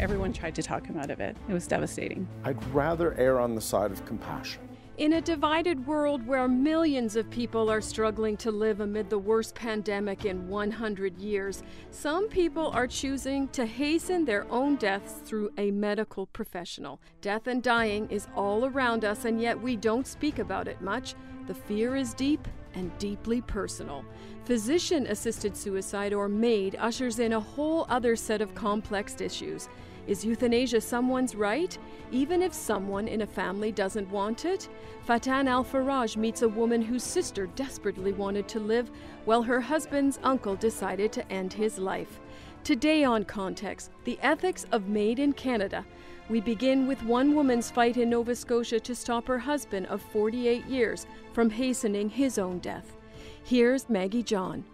everyone 0.00 0.32
tried 0.32 0.54
to 0.54 0.62
talk 0.62 0.86
him 0.86 0.98
out 0.98 1.10
of 1.10 1.20
it. 1.20 1.36
It 1.48 1.52
was 1.52 1.66
devastating. 1.66 2.26
I'd 2.44 2.62
rather 2.72 3.14
err 3.14 3.38
on 3.38 3.54
the 3.54 3.60
side 3.60 3.92
of 3.92 4.04
compassion. 4.06 4.62
In 4.96 5.14
a 5.14 5.20
divided 5.20 5.86
world 5.86 6.26
where 6.26 6.46
millions 6.46 7.16
of 7.16 7.30
people 7.30 7.70
are 7.70 7.80
struggling 7.80 8.36
to 8.38 8.50
live 8.50 8.80
amid 8.80 9.08
the 9.08 9.18
worst 9.18 9.54
pandemic 9.54 10.26
in 10.26 10.46
100 10.48 11.18
years, 11.18 11.62
some 11.90 12.28
people 12.28 12.68
are 12.68 12.86
choosing 12.86 13.48
to 13.48 13.64
hasten 13.64 14.26
their 14.26 14.50
own 14.50 14.76
deaths 14.76 15.14
through 15.24 15.52
a 15.56 15.70
medical 15.70 16.26
professional. 16.26 17.00
Death 17.22 17.46
and 17.46 17.62
dying 17.62 18.10
is 18.10 18.26
all 18.36 18.66
around 18.66 19.04
us, 19.06 19.24
and 19.24 19.40
yet 19.40 19.58
we 19.58 19.74
don't 19.74 20.06
speak 20.06 20.38
about 20.38 20.68
it 20.68 20.82
much. 20.82 21.14
The 21.46 21.54
fear 21.54 21.96
is 21.96 22.12
deep 22.12 22.46
and 22.74 22.96
deeply 22.98 23.40
personal. 23.40 24.04
Physician 24.44 25.06
assisted 25.06 25.56
suicide, 25.56 26.12
or 26.12 26.28
MAID, 26.28 26.76
ushers 26.78 27.20
in 27.20 27.32
a 27.32 27.40
whole 27.40 27.86
other 27.88 28.16
set 28.16 28.42
of 28.42 28.54
complex 28.54 29.20
issues. 29.20 29.68
Is 30.06 30.24
euthanasia 30.24 30.80
someone's 30.80 31.34
right, 31.34 31.76
even 32.10 32.42
if 32.42 32.52
someone 32.52 33.06
in 33.06 33.22
a 33.22 33.26
family 33.26 33.70
doesn't 33.70 34.10
want 34.10 34.44
it? 34.44 34.68
Fatin 35.04 35.46
Al 35.46 35.64
Faraj 35.64 36.16
meets 36.16 36.42
a 36.42 36.48
woman 36.48 36.82
whose 36.82 37.02
sister 37.02 37.46
desperately 37.48 38.12
wanted 38.12 38.48
to 38.48 38.60
live, 38.60 38.90
while 39.24 39.42
her 39.42 39.60
husband's 39.60 40.18
uncle 40.22 40.56
decided 40.56 41.12
to 41.12 41.32
end 41.32 41.52
his 41.52 41.78
life. 41.78 42.20
Today 42.64 43.04
on 43.04 43.24
Context, 43.24 43.90
the 44.04 44.18
ethics 44.22 44.66
of 44.72 44.88
MAID 44.88 45.18
in 45.18 45.32
Canada. 45.32 45.84
We 46.28 46.40
begin 46.40 46.86
with 46.86 47.02
one 47.02 47.34
woman's 47.34 47.70
fight 47.70 47.96
in 47.96 48.10
Nova 48.10 48.34
Scotia 48.36 48.78
to 48.80 48.94
stop 48.94 49.26
her 49.26 49.38
husband 49.38 49.86
of 49.86 50.02
48 50.02 50.64
years 50.66 51.06
from 51.32 51.50
hastening 51.50 52.08
his 52.08 52.38
own 52.38 52.58
death. 52.58 52.96
Here's 53.42 53.88
Maggie 53.88 54.22
John. 54.22 54.64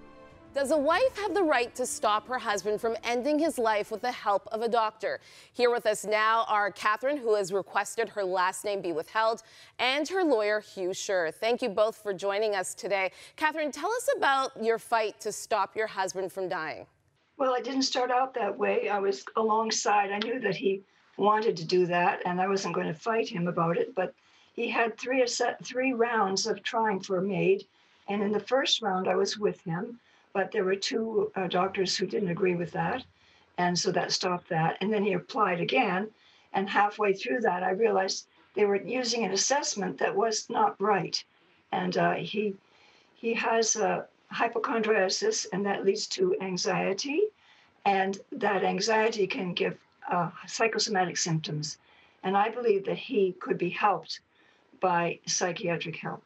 Does 0.56 0.70
a 0.70 0.78
wife 0.78 1.14
have 1.18 1.34
the 1.34 1.42
right 1.42 1.74
to 1.74 1.84
stop 1.84 2.26
her 2.28 2.38
husband 2.38 2.80
from 2.80 2.96
ending 3.04 3.38
his 3.38 3.58
life 3.58 3.90
with 3.90 4.00
the 4.00 4.10
help 4.10 4.48
of 4.50 4.62
a 4.62 4.68
doctor? 4.70 5.20
Here 5.52 5.70
with 5.70 5.84
us 5.84 6.02
now 6.02 6.46
are 6.48 6.70
Catherine, 6.70 7.18
who 7.18 7.34
has 7.34 7.52
requested 7.52 8.08
her 8.08 8.24
last 8.24 8.64
name 8.64 8.80
be 8.80 8.92
withheld, 8.92 9.42
and 9.78 10.08
her 10.08 10.24
lawyer, 10.24 10.60
Hugh 10.60 10.94
Scher. 10.94 11.30
Thank 11.34 11.60
you 11.60 11.68
both 11.68 11.96
for 11.96 12.14
joining 12.14 12.54
us 12.54 12.72
today. 12.72 13.12
Catherine, 13.36 13.70
tell 13.70 13.90
us 13.90 14.08
about 14.16 14.52
your 14.64 14.78
fight 14.78 15.20
to 15.20 15.30
stop 15.30 15.76
your 15.76 15.86
husband 15.86 16.32
from 16.32 16.48
dying. 16.48 16.86
Well, 17.36 17.52
I 17.52 17.60
didn't 17.60 17.82
start 17.82 18.10
out 18.10 18.32
that 18.32 18.56
way. 18.56 18.88
I 18.88 18.98
was 18.98 19.26
alongside. 19.36 20.10
I 20.10 20.20
knew 20.20 20.40
that 20.40 20.56
he 20.56 20.80
wanted 21.18 21.58
to 21.58 21.66
do 21.66 21.84
that, 21.84 22.22
and 22.24 22.40
I 22.40 22.48
wasn't 22.48 22.74
going 22.74 22.86
to 22.86 22.94
fight 22.94 23.28
him 23.28 23.46
about 23.46 23.76
it. 23.76 23.94
But 23.94 24.14
he 24.54 24.70
had 24.70 24.96
three 24.96 25.22
three 25.62 25.92
rounds 25.92 26.46
of 26.46 26.62
trying 26.62 27.00
for 27.00 27.18
a 27.18 27.22
MAID, 27.22 27.66
and 28.08 28.22
in 28.22 28.32
the 28.32 28.40
first 28.40 28.80
round, 28.80 29.06
I 29.06 29.16
was 29.16 29.36
with 29.36 29.60
him 29.60 30.00
but 30.36 30.52
there 30.52 30.64
were 30.64 30.76
two 30.76 31.32
uh, 31.34 31.46
doctors 31.46 31.96
who 31.96 32.06
didn't 32.06 32.28
agree 32.28 32.56
with 32.56 32.70
that. 32.72 33.02
And 33.56 33.76
so 33.82 33.90
that 33.92 34.12
stopped 34.12 34.50
that. 34.50 34.76
And 34.82 34.92
then 34.92 35.02
he 35.02 35.14
applied 35.14 35.62
again. 35.62 36.10
And 36.52 36.68
halfway 36.68 37.14
through 37.14 37.40
that, 37.40 37.62
I 37.62 37.70
realized 37.70 38.26
they 38.54 38.66
were 38.66 38.76
using 38.76 39.24
an 39.24 39.32
assessment 39.32 39.96
that 39.96 40.14
was 40.14 40.50
not 40.50 40.78
right. 40.78 41.16
And 41.72 41.96
uh, 41.96 42.16
he, 42.16 42.54
he 43.14 43.32
has 43.32 43.76
uh, 43.76 44.02
hypochondriasis, 44.30 45.46
and 45.54 45.64
that 45.64 45.86
leads 45.86 46.06
to 46.08 46.36
anxiety. 46.42 47.22
And 47.86 48.18
that 48.32 48.62
anxiety 48.62 49.26
can 49.26 49.54
give 49.54 49.78
uh, 50.12 50.28
psychosomatic 50.46 51.16
symptoms. 51.16 51.78
And 52.24 52.36
I 52.36 52.50
believe 52.50 52.84
that 52.84 52.98
he 52.98 53.34
could 53.40 53.56
be 53.56 53.70
helped 53.70 54.20
by 54.80 55.18
psychiatric 55.26 55.96
help. 55.96 56.22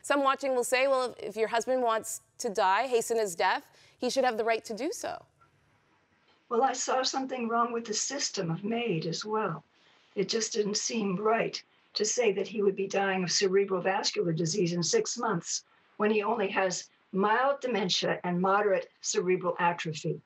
Some 0.00 0.22
watching 0.24 0.54
will 0.54 0.64
say, 0.64 0.86
well, 0.86 1.14
if, 1.18 1.28
if 1.28 1.36
your 1.36 1.48
husband 1.48 1.82
wants 1.82 2.22
to 2.38 2.50
die, 2.50 2.86
hasten 2.86 3.18
his 3.18 3.34
death, 3.34 3.62
he 3.98 4.10
should 4.10 4.24
have 4.24 4.36
the 4.36 4.44
right 4.44 4.64
to 4.64 4.74
do 4.74 4.90
so. 4.92 5.24
Well, 6.48 6.62
I 6.62 6.72
saw 6.72 7.02
something 7.02 7.48
wrong 7.48 7.72
with 7.72 7.84
the 7.84 7.94
system 7.94 8.50
of 8.50 8.64
MAID 8.64 9.06
as 9.06 9.24
well. 9.24 9.64
It 10.14 10.28
just 10.28 10.52
didn't 10.52 10.76
seem 10.76 11.16
right 11.16 11.60
to 11.94 12.04
say 12.04 12.32
that 12.32 12.46
he 12.46 12.62
would 12.62 12.76
be 12.76 12.86
dying 12.86 13.24
of 13.24 13.32
cerebral 13.32 13.80
vascular 13.80 14.32
disease 14.32 14.72
in 14.72 14.82
six 14.82 15.16
months 15.16 15.64
when 15.96 16.10
he 16.10 16.22
only 16.22 16.48
has 16.48 16.88
mild 17.12 17.60
dementia 17.60 18.20
and 18.24 18.40
moderate 18.40 18.88
cerebral 19.00 19.56
atrophy. 19.58 20.20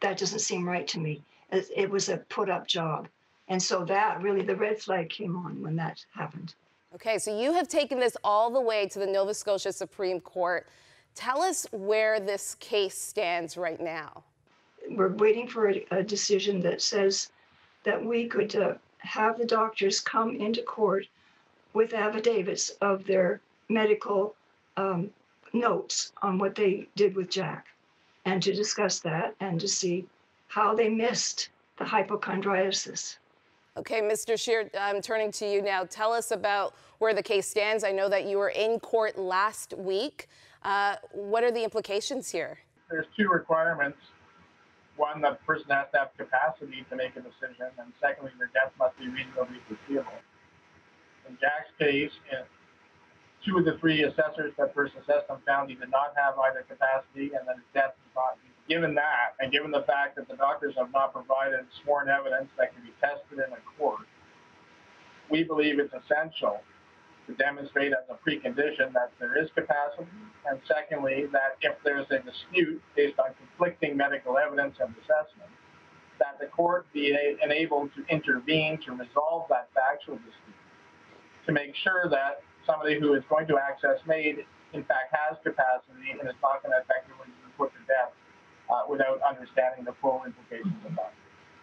That 0.00 0.16
doesn't 0.18 0.38
seem 0.40 0.66
right 0.66 0.86
to 0.88 1.00
me. 1.00 1.22
It 1.50 1.90
was 1.90 2.08
a 2.08 2.18
put 2.18 2.48
up 2.48 2.66
job. 2.66 3.08
And 3.48 3.62
so 3.62 3.84
that 3.84 4.22
really, 4.22 4.42
the 4.42 4.56
red 4.56 4.80
flag 4.80 5.10
came 5.10 5.36
on 5.36 5.62
when 5.62 5.76
that 5.76 6.04
happened. 6.12 6.54
Okay, 6.94 7.18
so 7.18 7.38
you 7.38 7.52
have 7.52 7.68
taken 7.68 8.00
this 8.00 8.16
all 8.24 8.50
the 8.50 8.60
way 8.60 8.88
to 8.88 8.98
the 8.98 9.06
Nova 9.06 9.34
Scotia 9.34 9.72
Supreme 9.72 10.20
Court. 10.20 10.66
Tell 11.16 11.40
us 11.40 11.66
where 11.72 12.20
this 12.20 12.56
case 12.60 12.96
stands 12.96 13.56
right 13.56 13.80
now. 13.80 14.22
We're 14.90 15.14
waiting 15.14 15.48
for 15.48 15.70
a, 15.70 15.84
a 15.90 16.02
decision 16.02 16.60
that 16.60 16.82
says 16.82 17.32
that 17.84 18.04
we 18.04 18.28
could 18.28 18.54
uh, 18.54 18.74
have 18.98 19.38
the 19.38 19.46
doctors 19.46 19.98
come 19.98 20.36
into 20.36 20.62
court 20.62 21.06
with 21.72 21.94
affidavits 21.94 22.70
of 22.82 23.06
their 23.06 23.40
medical 23.70 24.34
um, 24.76 25.10
notes 25.54 26.12
on 26.20 26.38
what 26.38 26.54
they 26.54 26.86
did 26.96 27.16
with 27.16 27.30
Jack 27.30 27.66
and 28.26 28.42
to 28.42 28.52
discuss 28.52 29.00
that 29.00 29.34
and 29.40 29.58
to 29.58 29.68
see 29.68 30.06
how 30.48 30.74
they 30.74 30.90
missed 30.90 31.48
the 31.78 31.84
hypochondriasis. 31.84 33.18
Okay, 33.76 34.00
Mr. 34.00 34.40
Scher, 34.40 34.70
I'm 34.78 35.02
turning 35.02 35.30
to 35.32 35.46
you 35.46 35.60
now. 35.60 35.84
Tell 35.84 36.10
us 36.10 36.30
about 36.30 36.74
where 36.98 37.12
the 37.12 37.22
case 37.22 37.46
stands. 37.46 37.84
I 37.84 37.92
know 37.92 38.08
that 38.08 38.24
you 38.24 38.38
were 38.38 38.48
in 38.48 38.80
court 38.80 39.18
last 39.18 39.74
week. 39.76 40.28
Uh, 40.62 40.96
what 41.12 41.44
are 41.44 41.50
the 41.52 41.62
implications 41.62 42.30
here? 42.30 42.58
There's 42.90 43.04
two 43.14 43.28
requirements. 43.28 43.98
One, 44.96 45.20
the 45.20 45.36
person 45.44 45.68
has 45.68 45.88
to 45.92 46.08
have 46.08 46.16
capacity 46.16 46.86
to 46.88 46.96
make 46.96 47.16
a 47.16 47.20
decision, 47.20 47.68
and 47.76 47.92
secondly, 48.00 48.32
their 48.38 48.48
death 48.56 48.72
must 48.78 48.96
be 48.96 49.08
reasonably 49.08 49.60
foreseeable. 49.68 50.24
In 51.28 51.36
Jack's 51.36 51.68
case, 51.78 52.12
two 53.44 53.58
of 53.58 53.66
the 53.66 53.76
three 53.76 54.04
assessors 54.04 54.54
that 54.56 54.72
first 54.72 54.94
assessed 54.96 55.28
him 55.28 55.36
found 55.44 55.68
he 55.68 55.76
did 55.76 55.90
not 55.90 56.16
have 56.16 56.38
either 56.48 56.64
capacity 56.64 57.36
and 57.36 57.44
that 57.44 57.60
his 57.60 57.68
death 57.74 57.92
was 57.92 58.12
not 58.16 58.40
Given 58.68 58.94
that, 58.96 59.38
and 59.38 59.52
given 59.52 59.70
the 59.70 59.82
fact 59.86 60.16
that 60.16 60.26
the 60.28 60.34
doctors 60.34 60.74
have 60.76 60.90
not 60.92 61.12
provided 61.12 61.60
sworn 61.82 62.08
evidence 62.08 62.48
that 62.58 62.74
can 62.74 62.82
be 62.82 62.90
tested 63.00 63.38
in 63.38 63.52
a 63.52 63.62
court, 63.78 64.06
we 65.30 65.44
believe 65.44 65.78
it's 65.78 65.94
essential 65.94 66.60
to 67.26 67.34
demonstrate 67.34 67.92
as 67.92 68.06
a 68.10 68.18
precondition 68.28 68.92
that 68.92 69.10
there 69.18 69.38
is 69.38 69.50
capacity, 69.54 70.10
and 70.50 70.58
secondly, 70.66 71.26
that 71.30 71.58
if 71.62 71.74
there's 71.84 72.06
a 72.10 72.18
dispute 72.18 72.82
based 72.94 73.18
on 73.18 73.30
conflicting 73.38 73.96
medical 73.96 74.38
evidence 74.38 74.74
and 74.80 74.94
assessment, 74.98 75.50
that 76.18 76.38
the 76.40 76.46
court 76.46 76.86
be 76.92 77.14
enabled 77.42 77.90
to 77.94 78.02
intervene 78.12 78.78
to 78.86 78.92
resolve 78.92 79.46
that 79.48 79.68
factual 79.74 80.16
dispute, 80.16 80.58
to 81.46 81.52
make 81.52 81.74
sure 81.82 82.08
that 82.10 82.42
somebody 82.64 82.98
who 82.98 83.14
is 83.14 83.22
going 83.28 83.46
to 83.46 83.58
access 83.58 83.98
MAID 84.06 84.42
in 84.72 84.82
fact 84.84 85.14
has 85.14 85.38
capacity 85.44 86.10
and 86.10 86.26
is 86.26 86.34
not 86.42 86.62
going 86.62 86.74
to 86.74 86.82
effectively 86.82 87.30
be 87.30 87.50
put 87.58 87.70
to 87.74 87.82
death 87.86 88.15
uh, 88.70 88.82
without 88.88 89.20
understanding 89.28 89.84
the 89.84 89.92
full 90.00 90.22
implications 90.24 90.74
of 90.86 90.94
that. 90.96 91.12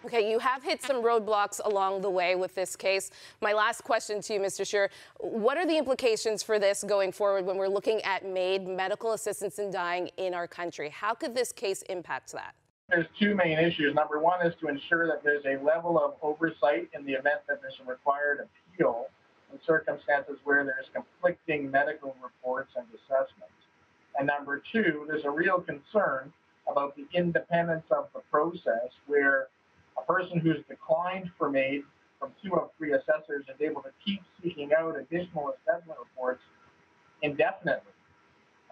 Okay, 0.06 0.30
you 0.30 0.38
have 0.40 0.62
hit 0.62 0.84
some 0.84 0.98
roadblocks 0.98 1.62
along 1.64 2.02
the 2.02 2.10
way 2.10 2.36
with 2.36 2.54
this 2.56 2.76
case. 2.76 3.10
My 3.42 3.54
last 3.54 3.86
question 3.86 4.20
to 4.24 4.34
you, 4.34 4.40
Mr. 4.42 4.66
Scher, 4.66 4.90
what 5.20 5.58
are 5.58 5.66
the 5.66 5.78
implications 5.78 6.44
for 6.44 6.60
this 6.60 6.84
going 6.84 7.14
forward 7.14 7.46
when 7.46 7.56
we're 7.56 7.70
looking 7.70 8.02
at 8.02 8.26
MAID 8.26 8.68
medical 8.68 9.14
assistance 9.14 9.60
in 9.60 9.72
dying 9.72 10.10
in 10.18 10.34
our 10.34 10.46
country? 10.46 10.90
How 10.90 11.14
could 11.14 11.34
this 11.34 11.54
case 11.54 11.84
impact 11.84 12.34
that? 12.34 12.54
There's 12.90 13.06
two 13.18 13.34
main 13.34 13.58
issues. 13.58 13.96
Number 13.96 14.20
one 14.20 14.46
is 14.46 14.54
to 14.60 14.68
ensure 14.68 15.08
that 15.08 15.24
there's 15.24 15.46
a 15.46 15.64
level 15.64 15.98
of 15.98 16.16
oversight 16.22 16.90
in 16.94 17.06
the 17.06 17.14
event 17.14 17.40
that 17.48 17.62
there's 17.62 17.80
a 17.82 17.90
required 17.90 18.46
appeal 18.74 19.08
in 19.54 19.60
circumstances 19.66 20.36
where 20.44 20.66
there's 20.66 20.88
conflicting 20.94 21.72
medical 21.72 22.14
reports 22.22 22.72
and 22.76 22.86
assessments. 22.94 23.56
And 24.18 24.28
number 24.28 24.62
two, 24.72 25.06
there's 25.08 25.24
a 25.24 25.32
real 25.32 25.62
concern 25.62 26.34
about 26.70 26.96
the 26.96 27.06
independence 27.14 27.86
of 27.92 28.08
the 28.14 28.22
process 28.32 28.90
where 29.08 29.48
a 29.98 30.04
person 30.04 30.40
who's 30.40 30.64
declined 30.68 31.30
for 31.38 31.56
aid 31.56 31.84
from 32.20 32.32
two 32.44 32.56
of 32.56 32.70
three 32.78 32.94
assessors 32.94 33.46
is 33.50 33.60
able 33.60 33.82
to 33.82 33.92
keep 34.04 34.22
seeking 34.42 34.72
out 34.78 34.96
additional 34.98 35.54
assessment 35.54 36.00
reports 36.00 36.42
indefinitely 37.22 37.92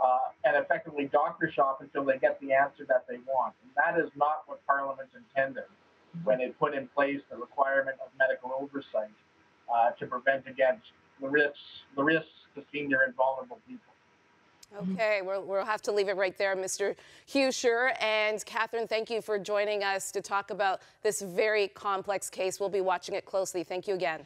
uh, 0.01 0.33
and 0.45 0.55
effectively 0.57 1.09
doctor 1.11 1.51
shop 1.51 1.79
until 1.81 2.03
they 2.03 2.17
get 2.17 2.39
the 2.41 2.53
answer 2.53 2.85
that 2.87 3.05
they 3.07 3.17
want. 3.27 3.53
And 3.61 3.71
that 3.75 4.01
is 4.03 4.09
not 4.15 4.43
what 4.47 4.65
Parliament 4.65 5.09
intended 5.15 5.69
when 6.23 6.41
it 6.41 6.57
put 6.59 6.73
in 6.73 6.87
place 6.87 7.19
the 7.29 7.37
requirement 7.37 7.97
of 8.03 8.11
medical 8.17 8.51
oversight 8.57 9.13
uh, 9.71 9.91
to 9.99 10.05
prevent 10.07 10.47
against 10.47 10.87
the 11.21 11.27
risks, 11.27 11.59
the 11.95 12.03
risks 12.03 12.31
to 12.55 12.63
senior 12.73 13.01
and 13.05 13.15
vulnerable 13.15 13.59
people. 13.67 13.90
Mm-hmm. 14.75 14.93
Okay, 14.93 15.21
we'll, 15.21 15.43
we'll 15.43 15.65
have 15.65 15.81
to 15.83 15.91
leave 15.91 16.07
it 16.07 16.15
right 16.15 16.37
there, 16.37 16.55
Mr. 16.55 16.95
Hugh 17.25 17.49
Scher. 17.49 17.93
And 18.01 18.43
Catherine, 18.45 18.87
thank 18.87 19.09
you 19.09 19.21
for 19.21 19.37
joining 19.37 19.83
us 19.83 20.11
to 20.13 20.21
talk 20.21 20.49
about 20.49 20.81
this 21.03 21.21
very 21.21 21.67
complex 21.69 22.29
case. 22.29 22.59
We'll 22.59 22.69
be 22.69 22.81
watching 22.81 23.15
it 23.15 23.25
closely. 23.25 23.63
Thank 23.63 23.87
you 23.87 23.95
again. 23.95 24.21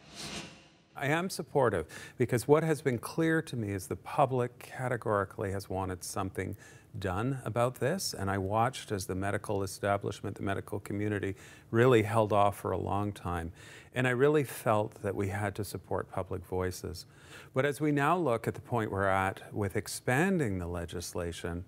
I 0.95 1.07
am 1.07 1.30
supportive 1.30 1.88
because 2.18 2.47
what 2.47 2.63
has 2.63 2.81
been 2.81 3.00
clear 3.00 3.42
to 3.42 3.56
me 3.56 3.71
is 3.71 3.88
the 3.88 3.97
public 3.97 4.57
categorically 4.59 5.51
has 5.51 5.69
wanted 5.69 6.03
something 6.03 6.56
done 7.00 7.39
about 7.44 7.75
this. 7.75 8.13
And 8.13 8.30
I 8.30 8.38
watched 8.38 8.91
as 8.91 9.06
the 9.06 9.15
medical 9.15 9.63
establishment, 9.63 10.38
the 10.38 10.44
medical 10.44 10.80
community 10.80 11.36
really 11.71 12.03
held 12.03 12.31
off 12.31 12.57
for 12.59 12.71
a 12.71 12.77
long 12.77 13.12
time. 13.12 13.51
And 13.94 14.07
I 14.07 14.12
really 14.12 14.44
felt 14.44 15.01
that 15.01 15.15
we 15.15 15.30
had 15.30 15.56
to 15.56 15.65
support 15.65 16.09
public 16.12 16.45
voices. 16.45 17.06
But 17.53 17.65
as 17.65 17.81
we 17.81 17.91
now 17.91 18.17
look 18.17 18.47
at 18.47 18.53
the 18.53 18.61
point 18.61 18.91
we're 18.91 19.07
at 19.07 19.41
with 19.53 19.75
expanding 19.75 20.59
the 20.59 20.67
legislation, 20.67 21.65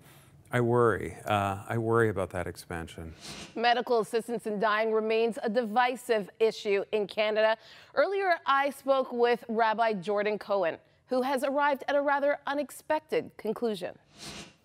I 0.50 0.62
worry. 0.62 1.16
Uh, 1.26 1.58
I 1.68 1.76
worry 1.76 2.08
about 2.08 2.30
that 2.30 2.46
expansion. 2.46 3.12
Medical 3.54 4.00
assistance 4.00 4.46
in 4.46 4.58
dying 4.58 4.92
remains 4.92 5.38
a 5.42 5.50
divisive 5.50 6.30
issue 6.40 6.84
in 6.92 7.06
Canada. 7.06 7.56
Earlier, 7.94 8.36
I 8.46 8.70
spoke 8.70 9.12
with 9.12 9.44
Rabbi 9.48 9.94
Jordan 9.94 10.38
Cohen, 10.38 10.78
who 11.08 11.20
has 11.20 11.44
arrived 11.44 11.84
at 11.86 11.96
a 11.96 12.00
rather 12.00 12.38
unexpected 12.46 13.30
conclusion. 13.36 13.94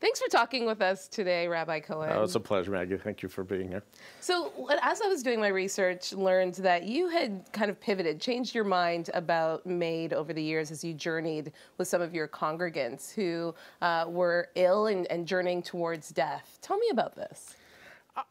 Thanks 0.03 0.19
for 0.19 0.27
talking 0.27 0.65
with 0.65 0.81
us 0.81 1.07
today, 1.07 1.47
Rabbi 1.47 1.79
Cohen. 1.79 2.09
Oh, 2.11 2.23
it's 2.23 2.35
a 2.35 2.39
pleasure, 2.41 2.71
Maggie. 2.71 2.97
Thank 2.97 3.23
you 3.23 3.29
for 3.29 3.45
being 3.45 3.69
here. 3.69 3.83
So, 4.19 4.67
as 4.81 5.00
I 5.00 5.07
was 5.07 5.23
doing 5.23 5.39
my 5.39 5.47
research, 5.47 6.11
learned 6.11 6.55
that 6.55 6.83
you 6.83 7.07
had 7.07 7.45
kind 7.53 7.71
of 7.71 7.79
pivoted, 7.79 8.19
changed 8.19 8.53
your 8.53 8.65
mind 8.65 9.11
about 9.13 9.65
MAID 9.65 10.11
over 10.11 10.33
the 10.33 10.44
years 10.44 10.71
as 10.71 10.83
you 10.83 10.94
journeyed 10.94 11.53
with 11.77 11.88
some 11.88 12.01
of 12.01 12.13
your 12.13 12.27
congregants 12.27 13.13
who 13.13 13.55
uh, 13.81 14.03
were 14.09 14.50
ill 14.55 14.88
and, 14.88 15.09
and 15.09 15.25
journeying 15.25 15.63
towards 15.63 16.09
death. 16.09 16.59
Tell 16.61 16.77
me 16.77 16.89
about 16.91 17.15
this. 17.15 17.56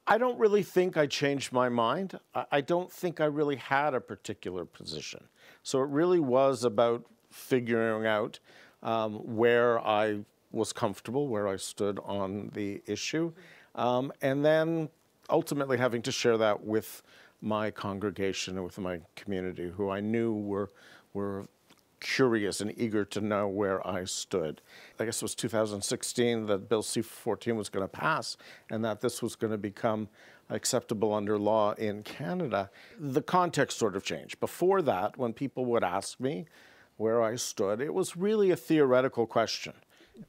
I 0.06 0.18
don't 0.18 0.38
really 0.38 0.62
think 0.62 0.98
I 0.98 1.06
changed 1.06 1.54
my 1.54 1.70
mind. 1.70 2.20
I 2.50 2.60
don't 2.60 2.92
think 2.92 3.18
I 3.18 3.24
really 3.24 3.56
had 3.56 3.94
a 3.94 4.00
particular 4.00 4.66
position. 4.66 5.24
So 5.62 5.80
it 5.80 5.88
really 5.88 6.20
was 6.20 6.64
about 6.64 7.06
figuring 7.30 8.06
out 8.06 8.40
um, 8.82 9.14
where 9.14 9.80
I 9.80 10.18
was 10.52 10.72
comfortable 10.72 11.28
where 11.28 11.48
I 11.48 11.56
stood 11.56 11.98
on 12.04 12.50
the 12.54 12.82
issue, 12.86 13.32
um, 13.74 14.12
and 14.20 14.44
then 14.44 14.88
ultimately 15.30 15.78
having 15.78 16.02
to 16.02 16.12
share 16.12 16.36
that 16.38 16.64
with 16.64 17.02
my 17.40 17.70
congregation 17.70 18.56
and 18.56 18.64
with 18.64 18.78
my 18.78 19.00
community, 19.16 19.72
who 19.76 19.90
I 19.90 20.00
knew 20.00 20.32
were 20.32 20.70
were 21.14 21.46
curious 22.02 22.60
and 22.60 22.76
eager 22.76 23.04
to 23.04 23.20
know 23.20 23.46
where 23.46 23.86
I 23.86 24.04
stood. 24.04 24.60
I 24.98 25.04
guess 25.04 25.18
it 25.18 25.22
was 25.22 25.34
2016 25.36 26.46
that 26.46 26.68
Bill 26.68 26.82
C-14 26.82 27.54
was 27.54 27.68
going 27.68 27.84
to 27.84 27.88
pass, 27.88 28.36
and 28.70 28.84
that 28.84 29.00
this 29.00 29.22
was 29.22 29.36
going 29.36 29.52
to 29.52 29.58
become 29.58 30.08
acceptable 30.50 31.14
under 31.14 31.38
law 31.38 31.72
in 31.74 32.02
Canada. 32.02 32.70
The 32.98 33.22
context 33.22 33.78
sort 33.78 33.96
of 33.96 34.04
changed. 34.04 34.40
Before 34.40 34.82
that, 34.82 35.16
when 35.16 35.32
people 35.32 35.64
would 35.66 35.84
ask 35.84 36.18
me 36.18 36.46
where 36.96 37.22
I 37.22 37.36
stood, 37.36 37.80
it 37.80 37.94
was 37.94 38.16
really 38.16 38.50
a 38.50 38.56
theoretical 38.56 39.26
question. 39.26 39.74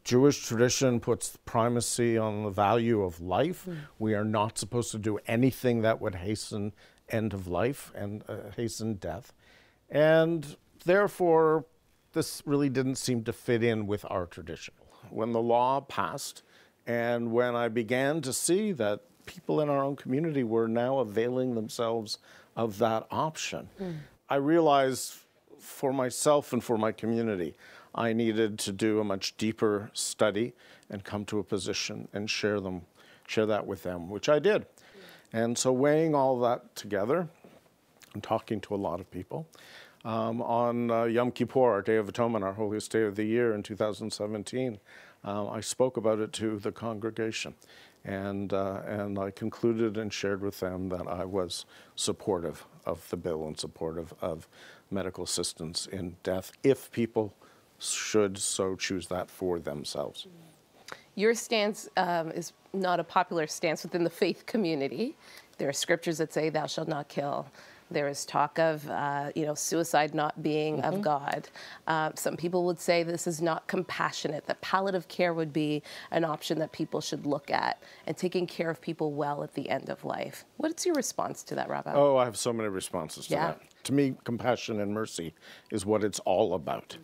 Jewish 0.03 0.45
tradition 0.45 0.99
puts 0.99 1.37
primacy 1.45 2.17
on 2.17 2.43
the 2.43 2.49
value 2.49 3.03
of 3.03 3.21
life. 3.21 3.65
Mm. 3.67 3.77
We 3.99 4.13
are 4.15 4.25
not 4.25 4.57
supposed 4.57 4.91
to 4.91 4.97
do 4.97 5.19
anything 5.27 5.81
that 5.81 6.01
would 6.01 6.15
hasten 6.15 6.73
end 7.09 7.33
of 7.33 7.47
life 7.47 7.91
and 7.95 8.23
uh, 8.27 8.51
hasten 8.55 8.95
death. 8.95 9.33
And 9.89 10.55
therefore, 10.85 11.65
this 12.13 12.41
really 12.45 12.69
didn't 12.69 12.95
seem 12.95 13.23
to 13.25 13.33
fit 13.33 13.63
in 13.63 13.87
with 13.87 14.05
our 14.09 14.25
tradition. 14.25 14.73
When 15.09 15.31
the 15.31 15.41
law 15.41 15.81
passed, 15.81 16.43
and 16.85 17.31
when 17.31 17.55
I 17.55 17.67
began 17.67 18.21
to 18.21 18.33
see 18.33 18.71
that 18.73 19.01
people 19.25 19.61
in 19.61 19.69
our 19.69 19.83
own 19.83 19.95
community 19.95 20.43
were 20.43 20.67
now 20.67 20.99
availing 20.99 21.55
themselves 21.55 22.17
of 22.55 22.77
that 22.79 23.05
option, 23.11 23.69
mm. 23.81 23.97
I 24.29 24.35
realized 24.35 25.13
for 25.59 25.93
myself 25.93 26.51
and 26.51 26.63
for 26.63 26.77
my 26.77 26.91
community 26.91 27.55
I 27.95 28.13
needed 28.13 28.59
to 28.59 28.71
do 28.71 28.99
a 28.99 29.03
much 29.03 29.37
deeper 29.37 29.91
study 29.93 30.53
and 30.89 31.03
come 31.03 31.25
to 31.25 31.39
a 31.39 31.43
position 31.43 32.07
and 32.13 32.29
share 32.29 32.59
them, 32.59 32.83
share 33.27 33.45
that 33.45 33.67
with 33.67 33.83
them, 33.83 34.09
which 34.09 34.29
I 34.29 34.39
did. 34.39 34.65
And 35.31 35.57
so 35.57 35.71
weighing 35.71 36.15
all 36.15 36.39
that 36.39 36.75
together 36.75 37.27
and 38.13 38.23
talking 38.23 38.61
to 38.61 38.75
a 38.75 38.77
lot 38.77 38.99
of 38.99 39.09
people, 39.09 39.47
um, 40.05 40.41
on 40.41 40.91
uh, 40.91 41.03
Yom 41.05 41.31
Kippur, 41.31 41.71
our 41.71 41.81
Day 41.81 41.95
of 41.95 42.09
Atonement, 42.09 42.43
our 42.43 42.53
holiest 42.53 42.91
day 42.91 43.03
of 43.03 43.15
the 43.15 43.23
year 43.23 43.53
in 43.53 43.63
2017, 43.63 44.79
uh, 45.25 45.47
I 45.47 45.61
spoke 45.61 45.95
about 45.95 46.19
it 46.19 46.33
to 46.33 46.59
the 46.59 46.71
congregation. 46.71 47.55
And, 48.03 48.51
uh, 48.51 48.81
and 48.85 49.17
I 49.17 49.31
concluded 49.31 49.97
and 49.97 50.11
shared 50.11 50.41
with 50.41 50.59
them 50.59 50.89
that 50.89 51.07
I 51.07 51.23
was 51.23 51.65
supportive 51.95 52.65
of 52.85 53.09
the 53.09 53.15
bill 53.15 53.47
and 53.47 53.57
supportive 53.57 54.13
of 54.19 54.49
medical 54.91 55.23
assistance 55.23 55.85
in 55.85 56.17
death 56.21 56.51
if 56.63 56.91
people 56.91 57.33
should 57.91 58.37
so 58.37 58.75
choose 58.75 59.07
that 59.07 59.29
for 59.29 59.59
themselves. 59.59 60.27
Your 61.15 61.35
stance 61.35 61.89
um, 61.97 62.31
is 62.31 62.53
not 62.73 62.99
a 62.99 63.03
popular 63.03 63.47
stance 63.47 63.83
within 63.83 64.03
the 64.03 64.09
faith 64.09 64.45
community. 64.45 65.15
There 65.57 65.69
are 65.69 65.73
scriptures 65.73 66.17
that 66.17 66.33
say, 66.33 66.49
"Thou 66.49 66.65
shalt 66.65 66.87
not 66.87 67.07
kill." 67.07 67.47
There 67.91 68.07
is 68.07 68.25
talk 68.25 68.57
of, 68.57 68.89
uh, 68.89 69.31
you 69.35 69.45
know, 69.45 69.53
suicide 69.53 70.15
not 70.15 70.41
being 70.41 70.77
mm-hmm. 70.77 70.95
of 70.95 71.01
God. 71.01 71.49
Uh, 71.85 72.11
some 72.15 72.35
people 72.35 72.65
would 72.65 72.79
say 72.79 73.03
this 73.03 73.27
is 73.27 73.39
not 73.39 73.67
compassionate. 73.67 74.47
That 74.47 74.59
palliative 74.61 75.07
care 75.07 75.33
would 75.33 75.53
be 75.53 75.83
an 76.09 76.23
option 76.23 76.57
that 76.59 76.71
people 76.71 77.01
should 77.01 77.27
look 77.27 77.51
at, 77.51 77.83
and 78.07 78.17
taking 78.17 78.47
care 78.47 78.71
of 78.71 78.81
people 78.81 79.13
well 79.13 79.43
at 79.43 79.53
the 79.53 79.69
end 79.69 79.89
of 79.89 80.03
life. 80.03 80.45
What's 80.57 80.87
your 80.87 80.95
response 80.95 81.43
to 81.43 81.55
that, 81.55 81.69
Rabbi? 81.69 81.93
Oh, 81.93 82.17
I 82.17 82.25
have 82.25 82.37
so 82.37 82.51
many 82.51 82.69
responses 82.69 83.27
to 83.27 83.33
yeah. 83.33 83.47
that. 83.47 83.61
To 83.83 83.93
me, 83.93 84.15
compassion 84.23 84.79
and 84.79 84.91
mercy 84.91 85.35
is 85.69 85.85
what 85.85 86.03
it's 86.03 86.19
all 86.19 86.55
about. 86.55 86.89
Mm-hmm. 86.89 87.03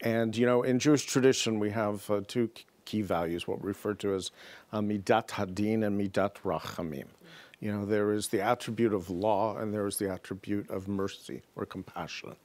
And, 0.00 0.36
you 0.36 0.46
know, 0.46 0.62
in 0.62 0.78
Jewish 0.78 1.04
tradition, 1.04 1.58
we 1.58 1.70
have 1.70 2.08
uh, 2.10 2.20
two 2.26 2.50
key 2.84 3.02
values, 3.02 3.46
what 3.46 3.60
we 3.60 3.68
refer 3.68 3.94
to 3.94 4.14
as 4.14 4.30
uh, 4.72 4.80
midat 4.80 5.28
hadin 5.28 5.84
and 5.84 6.00
midat 6.00 6.36
rachamim. 6.44 7.06
You 7.60 7.72
know, 7.72 7.84
there 7.84 8.12
is 8.12 8.28
the 8.28 8.40
attribute 8.40 8.94
of 8.94 9.10
law 9.10 9.56
and 9.56 9.74
there 9.74 9.86
is 9.86 9.96
the 9.96 10.10
attribute 10.12 10.70
of 10.70 10.86
mercy 10.86 11.42
or 11.56 11.66
compassion. 11.66 12.36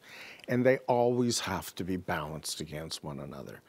And 0.48 0.66
they 0.66 0.80
always 0.88 1.40
have 1.42 1.74
to 1.76 1.84
be 1.84 1.98
balanced 1.98 2.62
against 2.62 3.04
one 3.04 3.20
another. 3.20 3.62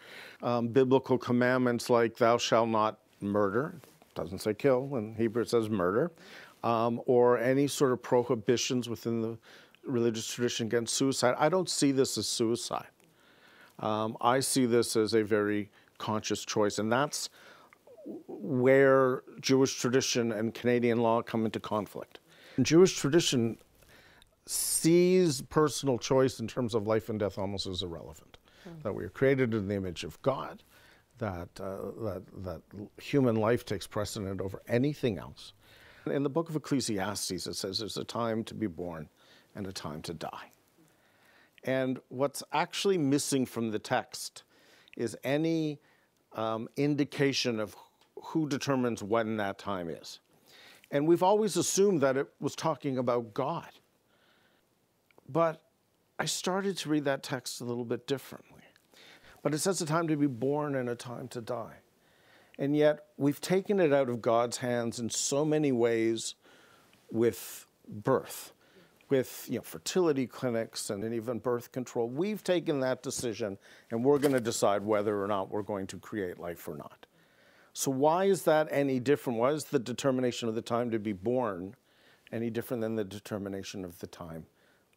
Um, 0.42 0.68
biblical 0.68 1.18
commandments 1.18 1.90
like 1.90 2.16
thou 2.16 2.38
shalt 2.38 2.70
not 2.70 2.98
murder, 3.20 3.74
doesn't 4.14 4.38
say 4.38 4.54
kill, 4.54 4.96
in 4.96 5.14
Hebrew 5.16 5.42
it 5.42 5.50
says 5.50 5.68
murder, 5.68 6.12
um, 6.62 7.00
or 7.04 7.38
any 7.38 7.66
sort 7.66 7.92
of 7.92 8.02
prohibitions 8.02 8.88
within 8.88 9.20
the 9.20 9.36
religious 9.86 10.26
tradition 10.26 10.66
against 10.66 10.94
suicide. 10.94 11.34
I 11.38 11.50
don't 11.50 11.68
see 11.68 11.92
this 11.92 12.16
as 12.16 12.26
suicide. 12.26 12.86
Um, 13.78 14.16
I 14.20 14.40
see 14.40 14.66
this 14.66 14.96
as 14.96 15.14
a 15.14 15.22
very 15.22 15.70
conscious 15.98 16.44
choice, 16.44 16.78
and 16.78 16.92
that's 16.92 17.28
where 18.26 19.22
Jewish 19.40 19.78
tradition 19.80 20.32
and 20.32 20.52
Canadian 20.52 20.98
law 20.98 21.22
come 21.22 21.44
into 21.44 21.60
conflict. 21.60 22.20
Jewish 22.60 22.96
tradition 22.96 23.58
sees 24.46 25.40
personal 25.42 25.98
choice 25.98 26.38
in 26.38 26.46
terms 26.46 26.74
of 26.74 26.86
life 26.86 27.08
and 27.08 27.18
death 27.18 27.38
almost 27.38 27.66
as 27.66 27.82
irrelevant. 27.82 28.36
Mm. 28.68 28.82
That 28.82 28.94
we 28.94 29.04
are 29.04 29.10
created 29.10 29.54
in 29.54 29.68
the 29.68 29.74
image 29.74 30.04
of 30.04 30.20
God, 30.22 30.62
that, 31.18 31.48
uh, 31.60 31.92
that, 32.04 32.22
that 32.44 32.62
human 33.00 33.36
life 33.36 33.64
takes 33.64 33.86
precedent 33.86 34.40
over 34.40 34.62
anything 34.68 35.18
else. 35.18 35.54
In 36.06 36.22
the 36.22 36.30
book 36.30 36.50
of 36.50 36.56
Ecclesiastes, 36.56 37.46
it 37.46 37.54
says 37.54 37.78
there's 37.78 37.96
a 37.96 38.04
time 38.04 38.44
to 38.44 38.54
be 38.54 38.66
born 38.66 39.08
and 39.54 39.66
a 39.66 39.72
time 39.72 40.02
to 40.02 40.12
die. 40.12 40.50
And 41.64 41.98
what's 42.08 42.42
actually 42.52 42.98
missing 42.98 43.46
from 43.46 43.70
the 43.70 43.78
text 43.78 44.44
is 44.96 45.16
any 45.24 45.80
um, 46.34 46.68
indication 46.76 47.58
of 47.58 47.74
who 48.16 48.48
determines 48.48 49.02
when 49.02 49.38
that 49.38 49.58
time 49.58 49.88
is. 49.88 50.20
And 50.90 51.06
we've 51.06 51.22
always 51.22 51.56
assumed 51.56 52.02
that 52.02 52.16
it 52.16 52.28
was 52.38 52.54
talking 52.54 52.98
about 52.98 53.34
God. 53.34 53.68
But 55.28 55.62
I 56.18 56.26
started 56.26 56.76
to 56.78 56.88
read 56.90 57.04
that 57.04 57.22
text 57.22 57.60
a 57.60 57.64
little 57.64 57.84
bit 57.84 58.06
differently. 58.06 58.62
But 59.42 59.54
it 59.54 59.58
says 59.58 59.80
a 59.80 59.86
time 59.86 60.08
to 60.08 60.16
be 60.16 60.26
born 60.26 60.74
and 60.74 60.88
a 60.88 60.94
time 60.94 61.28
to 61.28 61.40
die. 61.40 61.76
And 62.58 62.76
yet 62.76 63.06
we've 63.16 63.40
taken 63.40 63.80
it 63.80 63.92
out 63.92 64.08
of 64.08 64.22
God's 64.22 64.58
hands 64.58 64.98
in 64.98 65.10
so 65.10 65.44
many 65.44 65.72
ways 65.72 66.34
with 67.10 67.66
birth 67.88 68.53
with 69.08 69.46
you 69.48 69.56
know, 69.56 69.62
fertility 69.62 70.26
clinics 70.26 70.90
and 70.90 71.12
even 71.12 71.38
birth 71.38 71.72
control. 71.72 72.08
We've 72.08 72.42
taken 72.42 72.80
that 72.80 73.02
decision 73.02 73.58
and 73.90 74.04
we're 74.04 74.18
going 74.18 74.34
to 74.34 74.40
decide 74.40 74.82
whether 74.82 75.22
or 75.22 75.26
not 75.26 75.50
we're 75.50 75.62
going 75.62 75.86
to 75.88 75.98
create 75.98 76.38
life 76.38 76.66
or 76.68 76.76
not. 76.76 77.06
So, 77.72 77.90
why 77.90 78.26
is 78.26 78.42
that 78.44 78.68
any 78.70 79.00
different? 79.00 79.38
Why 79.38 79.50
is 79.50 79.64
the 79.64 79.80
determination 79.80 80.48
of 80.48 80.54
the 80.54 80.62
time 80.62 80.90
to 80.92 80.98
be 80.98 81.12
born 81.12 81.74
any 82.30 82.48
different 82.48 82.80
than 82.80 82.94
the 82.94 83.04
determination 83.04 83.84
of 83.84 83.98
the 83.98 84.06
time 84.06 84.46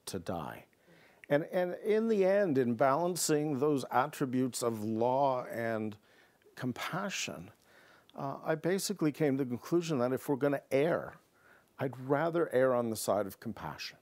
to 0.06 0.20
die? 0.20 0.66
And, 1.30 1.46
and 1.52 1.76
in 1.84 2.08
the 2.08 2.24
end, 2.24 2.58
in 2.58 2.76
balancing 2.76 3.60
those 3.60 3.84
attributes 3.92 4.62
of 4.62 4.84
law 4.84 5.46
and 5.46 5.98
compassion, 6.56 7.50
uh, 8.16 8.36
I 8.46 8.56
basically 8.56 9.12
came 9.12 9.38
to 9.38 9.44
the 9.44 9.50
conclusion 9.50 9.98
that 10.00 10.14
if 10.14 10.30
we're 10.30 10.38
going 10.38 10.54
to 10.54 10.74
err, 10.74 11.18
I'd 11.80 11.98
rather 12.08 12.50
err 12.54 12.74
on 12.74 12.90
the 12.90 12.96
side 12.96 13.28
of 13.28 13.40
compassion. 13.40 13.98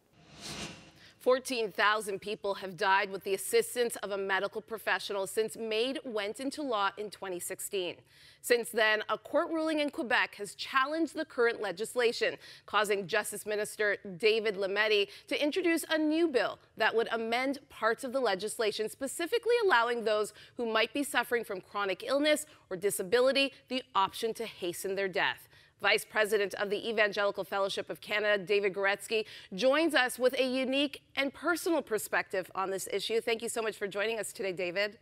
14,000 1.26 2.20
people 2.20 2.54
have 2.54 2.78
died 2.78 3.10
with 3.10 3.24
the 3.24 3.34
assistance 3.34 3.96
of 4.04 4.12
a 4.12 4.18
medical 4.18 4.62
professional 4.62 5.26
since 5.26 5.58
MAID 5.58 5.98
went 6.06 6.40
into 6.40 6.62
law 6.62 6.92
in 7.00 7.10
2016. 7.10 7.96
Since 8.44 8.70
then, 8.70 9.02
a 9.10 9.18
court 9.18 9.50
ruling 9.50 9.80
in 9.80 9.90
Quebec 9.90 10.36
has 10.36 10.54
challenged 10.54 11.16
the 11.16 11.26
current 11.26 11.60
legislation, 11.60 12.36
causing 12.68 13.08
Justice 13.08 13.44
Minister 13.44 13.98
David 14.18 14.56
Lametti 14.56 15.08
to 15.28 15.44
introduce 15.44 15.84
a 15.90 15.98
new 15.98 16.28
bill 16.28 16.60
that 16.78 16.94
would 16.94 17.08
amend 17.12 17.58
parts 17.70 18.04
of 18.04 18.14
the 18.14 18.20
legislation, 18.20 18.88
specifically 18.88 19.56
allowing 19.66 20.04
those 20.04 20.32
who 20.58 20.72
might 20.72 20.94
be 20.94 21.02
suffering 21.02 21.44
from 21.44 21.60
chronic 21.60 22.04
illness 22.06 22.46
or 22.70 22.78
disability 22.78 23.52
the 23.68 23.82
option 23.96 24.32
to 24.36 24.46
hasten 24.46 24.94
their 24.94 25.08
death. 25.08 25.48
Vice 25.82 26.06
President 26.06 26.54
of 26.56 26.70
the 26.70 26.90
Evangelical 26.90 27.44
Fellowship 27.44 27.90
of 27.90 28.02
Canada, 28.02 28.44
David 28.44 28.74
Guretzki, 28.74 29.26
joins 29.54 29.94
us 29.94 30.18
with 30.18 30.34
a 30.40 30.44
unique 30.44 31.02
and 31.16 31.34
personal 31.34 31.82
perspective 31.82 32.50
on 32.56 32.70
this 32.72 32.88
issue. 32.92 33.20
Thank 33.22 33.42
you 33.42 33.50
so 33.50 33.62
much 33.62 33.78
for 33.78 33.88
joining 33.88 34.20
us 34.20 34.32
today, 34.32 34.54
David. 34.54 34.98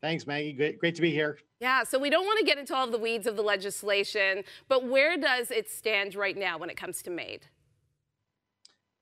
Thanks, 0.00 0.26
Maggie. 0.26 0.52
Great, 0.52 0.78
great 0.80 0.96
to 0.96 1.02
be 1.02 1.12
here. 1.12 1.38
Yeah, 1.60 1.84
so 1.84 1.96
we 1.96 2.10
don't 2.10 2.26
want 2.26 2.40
to 2.40 2.44
get 2.44 2.58
into 2.58 2.74
all 2.74 2.84
of 2.84 2.90
the 2.90 2.98
weeds 2.98 3.26
of 3.28 3.36
the 3.36 3.42
legislation, 3.42 4.42
but 4.68 4.88
where 4.88 5.16
does 5.16 5.52
it 5.52 5.70
stand 5.70 6.16
right 6.16 6.36
now 6.36 6.58
when 6.58 6.68
it 6.68 6.76
comes 6.76 7.02
to 7.02 7.10
MAID? 7.10 7.46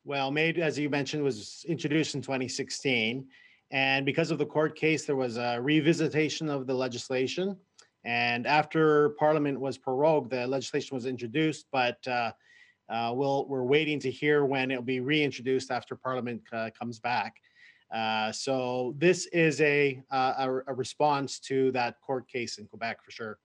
Well, 0.04 0.30
MAID, 0.30 0.58
as 0.58 0.78
you 0.78 0.90
mentioned, 0.90 1.22
was 1.22 1.64
introduced 1.66 2.14
in 2.14 2.20
2016. 2.20 3.26
And 3.70 4.04
because 4.04 4.30
of 4.30 4.38
the 4.38 4.46
court 4.46 4.76
case, 4.76 5.06
there 5.06 5.16
was 5.16 5.36
a 5.36 5.58
revisitation 5.60 6.50
of 6.50 6.66
the 6.66 6.74
legislation. 6.74 7.56
And 8.04 8.46
after 8.46 9.10
Parliament 9.10 9.60
was 9.60 9.76
prorogued, 9.76 10.30
the 10.30 10.46
legislation 10.46 10.94
was 10.94 11.06
introduced, 11.06 11.66
but 11.70 12.06
uh, 12.08 12.32
uh, 12.88 13.12
we'll, 13.14 13.46
we're 13.46 13.62
waiting 13.62 14.00
to 14.00 14.10
hear 14.10 14.44
when 14.44 14.70
it'll 14.70 14.82
be 14.82 15.00
reintroduced 15.00 15.70
after 15.70 15.94
Parliament 15.94 16.42
uh, 16.52 16.70
comes 16.78 16.98
back. 16.98 17.36
Uh, 17.94 18.32
so 18.32 18.94
this 18.98 19.26
is 19.26 19.60
a, 19.60 20.02
uh, 20.10 20.34
a, 20.38 20.72
a 20.72 20.74
response 20.74 21.38
to 21.40 21.70
that 21.72 22.00
court 22.00 22.28
case 22.28 22.58
in 22.58 22.66
Quebec 22.66 23.04
for 23.04 23.10
sure. 23.10 23.38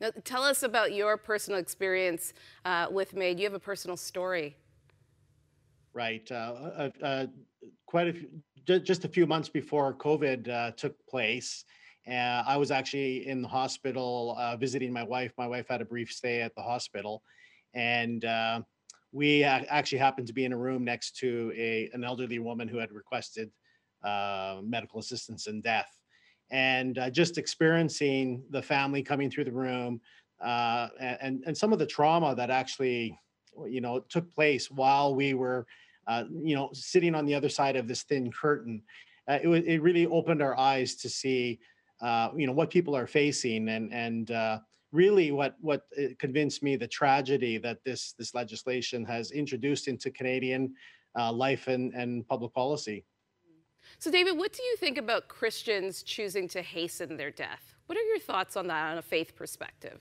Now, 0.00 0.10
tell 0.24 0.42
us 0.42 0.62
about 0.62 0.92
your 0.92 1.16
personal 1.16 1.58
experience 1.58 2.32
uh, 2.64 2.86
with 2.90 3.14
MAID. 3.14 3.40
You 3.40 3.46
have 3.46 3.54
a 3.54 3.58
personal 3.58 3.96
story. 3.96 4.56
Right. 5.92 6.28
quite 7.86 8.08
a 8.08 8.12
few, 8.12 8.28
just 8.80 9.04
a 9.04 9.08
few 9.08 9.26
months 9.26 9.48
before 9.48 9.94
COVID 9.94 10.76
took 10.76 10.94
place, 11.08 11.64
I 12.16 12.56
was 12.56 12.70
actually 12.70 13.26
in 13.26 13.42
the 13.42 13.48
hospital 13.48 14.36
uh, 14.38 14.56
visiting 14.56 14.92
my 14.92 15.02
wife. 15.02 15.32
My 15.36 15.46
wife 15.46 15.66
had 15.68 15.80
a 15.80 15.84
brief 15.84 16.10
stay 16.12 16.40
at 16.40 16.54
the 16.54 16.62
hospital, 16.62 17.22
and 17.74 18.24
uh, 18.24 18.62
we 19.12 19.44
actually 19.44 19.98
happened 19.98 20.26
to 20.26 20.32
be 20.32 20.44
in 20.44 20.52
a 20.52 20.56
room 20.56 20.84
next 20.84 21.16
to 21.18 21.52
a 21.56 21.90
an 21.92 22.04
elderly 22.04 22.38
woman 22.38 22.68
who 22.68 22.78
had 22.78 22.92
requested 22.92 23.50
uh, 24.04 24.60
medical 24.62 25.00
assistance 25.00 25.46
in 25.46 25.60
death, 25.60 25.98
and 26.50 26.98
uh, 26.98 27.10
just 27.10 27.36
experiencing 27.36 28.42
the 28.50 28.62
family 28.62 29.02
coming 29.02 29.30
through 29.30 29.44
the 29.44 29.52
room, 29.52 30.00
uh, 30.42 30.88
and 31.00 31.42
and 31.46 31.56
some 31.56 31.72
of 31.72 31.78
the 31.78 31.86
trauma 31.86 32.34
that 32.34 32.50
actually, 32.50 33.18
you 33.66 33.80
know, 33.80 34.00
took 34.08 34.32
place 34.34 34.70
while 34.70 35.14
we 35.14 35.34
were, 35.34 35.66
you 36.30 36.54
know, 36.54 36.70
sitting 36.72 37.14
on 37.14 37.26
the 37.26 37.34
other 37.34 37.48
side 37.48 37.76
of 37.76 37.88
this 37.88 38.02
thin 38.02 38.30
curtain. 38.32 38.82
it, 39.28 39.46
it 39.66 39.82
really 39.82 40.06
opened 40.06 40.40
our 40.40 40.56
eyes 40.58 40.94
to 40.94 41.08
see 41.08 41.58
uh, 42.00 42.30
you 42.36 42.46
know 42.46 42.52
what 42.52 42.70
people 42.70 42.96
are 42.96 43.06
facing 43.06 43.68
and 43.68 43.92
and 43.92 44.30
uh, 44.30 44.58
really 44.92 45.32
what 45.32 45.56
what 45.60 45.82
uh, 45.98 46.08
convinced 46.18 46.62
me 46.62 46.76
the 46.76 46.86
tragedy 46.86 47.58
that 47.58 47.82
this 47.84 48.14
this 48.18 48.34
legislation 48.34 49.04
has 49.04 49.30
introduced 49.30 49.88
into 49.88 50.10
Canadian 50.10 50.74
uh, 51.18 51.32
life 51.32 51.68
and 51.68 51.92
and 51.94 52.26
public 52.28 52.52
policy. 52.54 53.04
So, 53.98 54.10
David, 54.10 54.36
what 54.36 54.52
do 54.52 54.62
you 54.62 54.76
think 54.76 54.98
about 54.98 55.28
Christians 55.28 56.02
choosing 56.02 56.46
to 56.48 56.62
hasten 56.62 57.16
their 57.16 57.30
death? 57.30 57.74
What 57.86 57.96
are 57.96 58.02
your 58.02 58.18
thoughts 58.18 58.56
on 58.56 58.66
that 58.66 58.92
on 58.92 58.98
a 58.98 59.02
faith 59.02 59.34
perspective? 59.34 60.00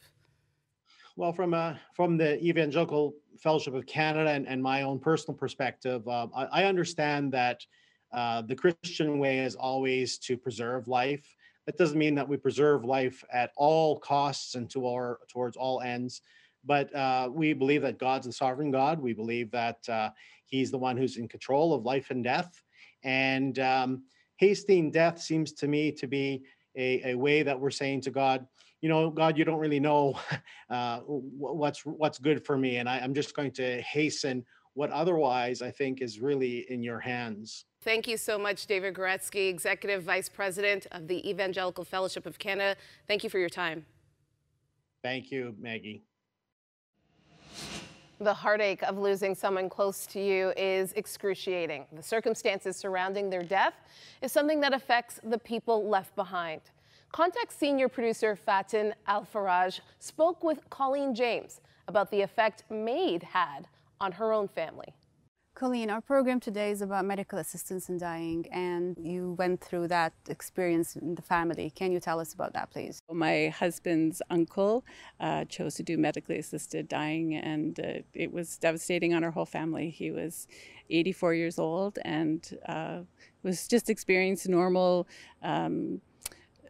Well, 1.16 1.34
from 1.34 1.54
a, 1.54 1.58
uh, 1.58 1.75
from 1.96 2.18
the 2.18 2.38
Evangelical 2.44 3.16
Fellowship 3.39 3.74
of 3.74 3.88
Canada 3.88 4.30
and, 4.30 4.48
and 4.48 4.62
my 4.62 4.84
own 4.84 5.00
personal 5.00 5.36
perspective, 5.36 6.08
uh, 6.08 6.27
I, 6.36 6.46
I, 6.46 6.63
understand 6.66 7.32
that 7.32 7.66
uh, 8.13 8.44
the 8.44 8.56
Christian 8.56 9.18
way 9.18 9.39
is 9.39 9.56
always 9.56 10.20
to 10.20 10.38
preserve 10.38 10.88
life 10.88 11.25
that 11.67 11.77
doesn't 11.77 12.00
mean 12.00 12.15
that 12.15 12.27
we 12.27 12.38
preserve 12.38 12.86
life 12.86 13.24
at 13.31 13.51
all 13.57 14.00
costs 14.00 14.55
and 14.55 14.69
to 14.71 14.88
our, 14.88 15.19
towards 15.27 15.57
all 15.57 15.81
ends. 15.81 16.21
But 16.65 16.93
uh, 16.95 17.29
we 17.31 17.53
believe 17.53 17.81
that 17.83 18.00
God's 18.00 18.25
a 18.25 18.31
sovereign 18.31 18.71
God. 18.71 19.00
We 19.00 19.13
believe 19.13 19.51
that 19.51 19.88
uh, 19.88 20.09
He's 20.45 20.71
the 20.71 20.77
one 20.77 20.95
who's 20.97 21.17
in 21.17 21.27
control 21.27 21.74
of 21.74 21.83
life 21.83 22.09
and 22.09 22.24
death. 22.24 22.63
And 23.03 23.59
um, 23.59 24.03
hasting 24.38 24.91
death 24.91 25.21
seems 25.21 25.51
to 25.53 25.67
me 25.67 25.91
to 25.91 26.07
be 26.07 26.45
a, 26.77 27.12
a, 27.12 27.15
way 27.15 27.43
that 27.43 27.59
we're 27.59 27.69
saying 27.69 28.01
to 28.01 28.12
God, 28.12 28.47
you 28.81 28.88
know, 28.88 29.09
God, 29.09 29.38
you 29.38 29.43
don't 29.43 29.59
really 29.59 29.79
know 29.79 30.17
uh, 30.69 31.00
what's 31.00 31.86
what's 31.86 32.19
good 32.19 32.45
for 32.45 32.57
me, 32.57 32.77
and 32.77 32.88
I, 32.88 33.00
I'm 33.00 33.13
just 33.13 33.36
going 33.36 33.51
to 33.53 33.81
hasten 33.81 34.45
what 34.74 34.91
otherwise 34.91 35.62
I 35.62 35.71
think 35.71 36.01
is 36.01 36.19
really 36.19 36.65
in 36.71 36.83
your 36.83 37.00
hands. 37.00 37.65
Thank 37.88 38.06
you 38.06 38.17
so 38.17 38.38
much, 38.38 38.65
David 38.65 38.96
Guretzki, 38.96 39.48
Executive 39.48 40.03
Vice 40.03 40.27
President 40.27 40.88
of 40.91 41.08
the 41.08 41.25
Evangelical 41.29 41.86
Fellowship 41.86 42.25
of 42.25 42.38
Canada. 42.38 42.75
Thank 43.08 43.24
you 43.24 43.29
for 43.29 43.39
your 43.39 43.48
time. 43.48 43.86
Thank 45.01 45.32
you, 45.32 45.56
Maggie. 45.58 46.03
The 48.20 48.34
heartache 48.34 48.84
of 48.84 48.98
losing 48.98 49.34
someone 49.34 49.70
close 49.70 50.06
to 50.08 50.20
you 50.20 50.51
is 50.58 50.91
excruciating. 50.98 51.86
The 51.94 52.03
circumstances 52.03 52.75
surrounding 52.75 53.29
their 53.29 53.44
death 53.44 53.75
is 54.22 54.34
something 54.34 54.60
that 54.60 54.74
affects 54.74 55.22
the 55.24 55.38
people 55.38 55.88
left 55.88 56.13
behind. 56.17 56.60
Context 57.13 57.58
senior 57.58 57.88
producer 57.88 58.36
Fatin 58.36 58.96
Al 59.08 59.25
Faraj 59.34 59.79
spoke 60.00 60.44
with 60.44 60.70
Colleen 60.70 61.15
James 61.15 61.62
about 61.88 62.12
the 62.12 62.20
effect 62.20 62.65
MAID 62.70 63.24
had 63.24 63.70
on 64.01 64.12
her 64.12 64.34
own 64.34 64.50
family. 64.50 64.94
Colleen, 65.57 65.89
our 65.89 66.01
program 66.01 66.39
today 66.39 66.69
is 66.69 66.83
about 66.83 67.03
medical 67.03 67.39
assistance 67.39 67.89
in 67.89 67.97
dying, 67.97 68.45
and 68.51 68.95
you 69.01 69.33
went 69.39 69.59
through 69.59 69.87
that 69.87 70.13
experience 70.29 70.95
in 70.95 71.15
the 71.15 71.21
family. 71.23 71.71
Can 71.71 71.91
you 71.91 71.99
tell 71.99 72.19
us 72.19 72.31
about 72.31 72.53
that, 72.53 72.69
please? 72.69 73.01
My 73.11 73.47
husband's 73.47 74.21
uncle 74.29 74.85
uh, 75.19 75.45
chose 75.45 75.73
to 75.75 75.81
do 75.81 75.97
medically 75.97 76.37
assisted 76.37 76.87
dying, 76.87 77.33
and 77.33 77.79
uh, 77.79 78.03
it 78.13 78.31
was 78.31 78.59
devastating 78.59 79.15
on 79.15 79.23
our 79.23 79.31
whole 79.31 79.47
family. 79.47 79.89
He 79.89 80.11
was 80.11 80.47
84 80.91 81.33
years 81.33 81.57
old 81.57 81.97
and 82.05 82.47
uh, 82.67 82.99
was 83.41 83.67
just 83.67 83.89
experiencing 83.89 84.51
normal. 84.51 85.07
Um, 85.41 86.01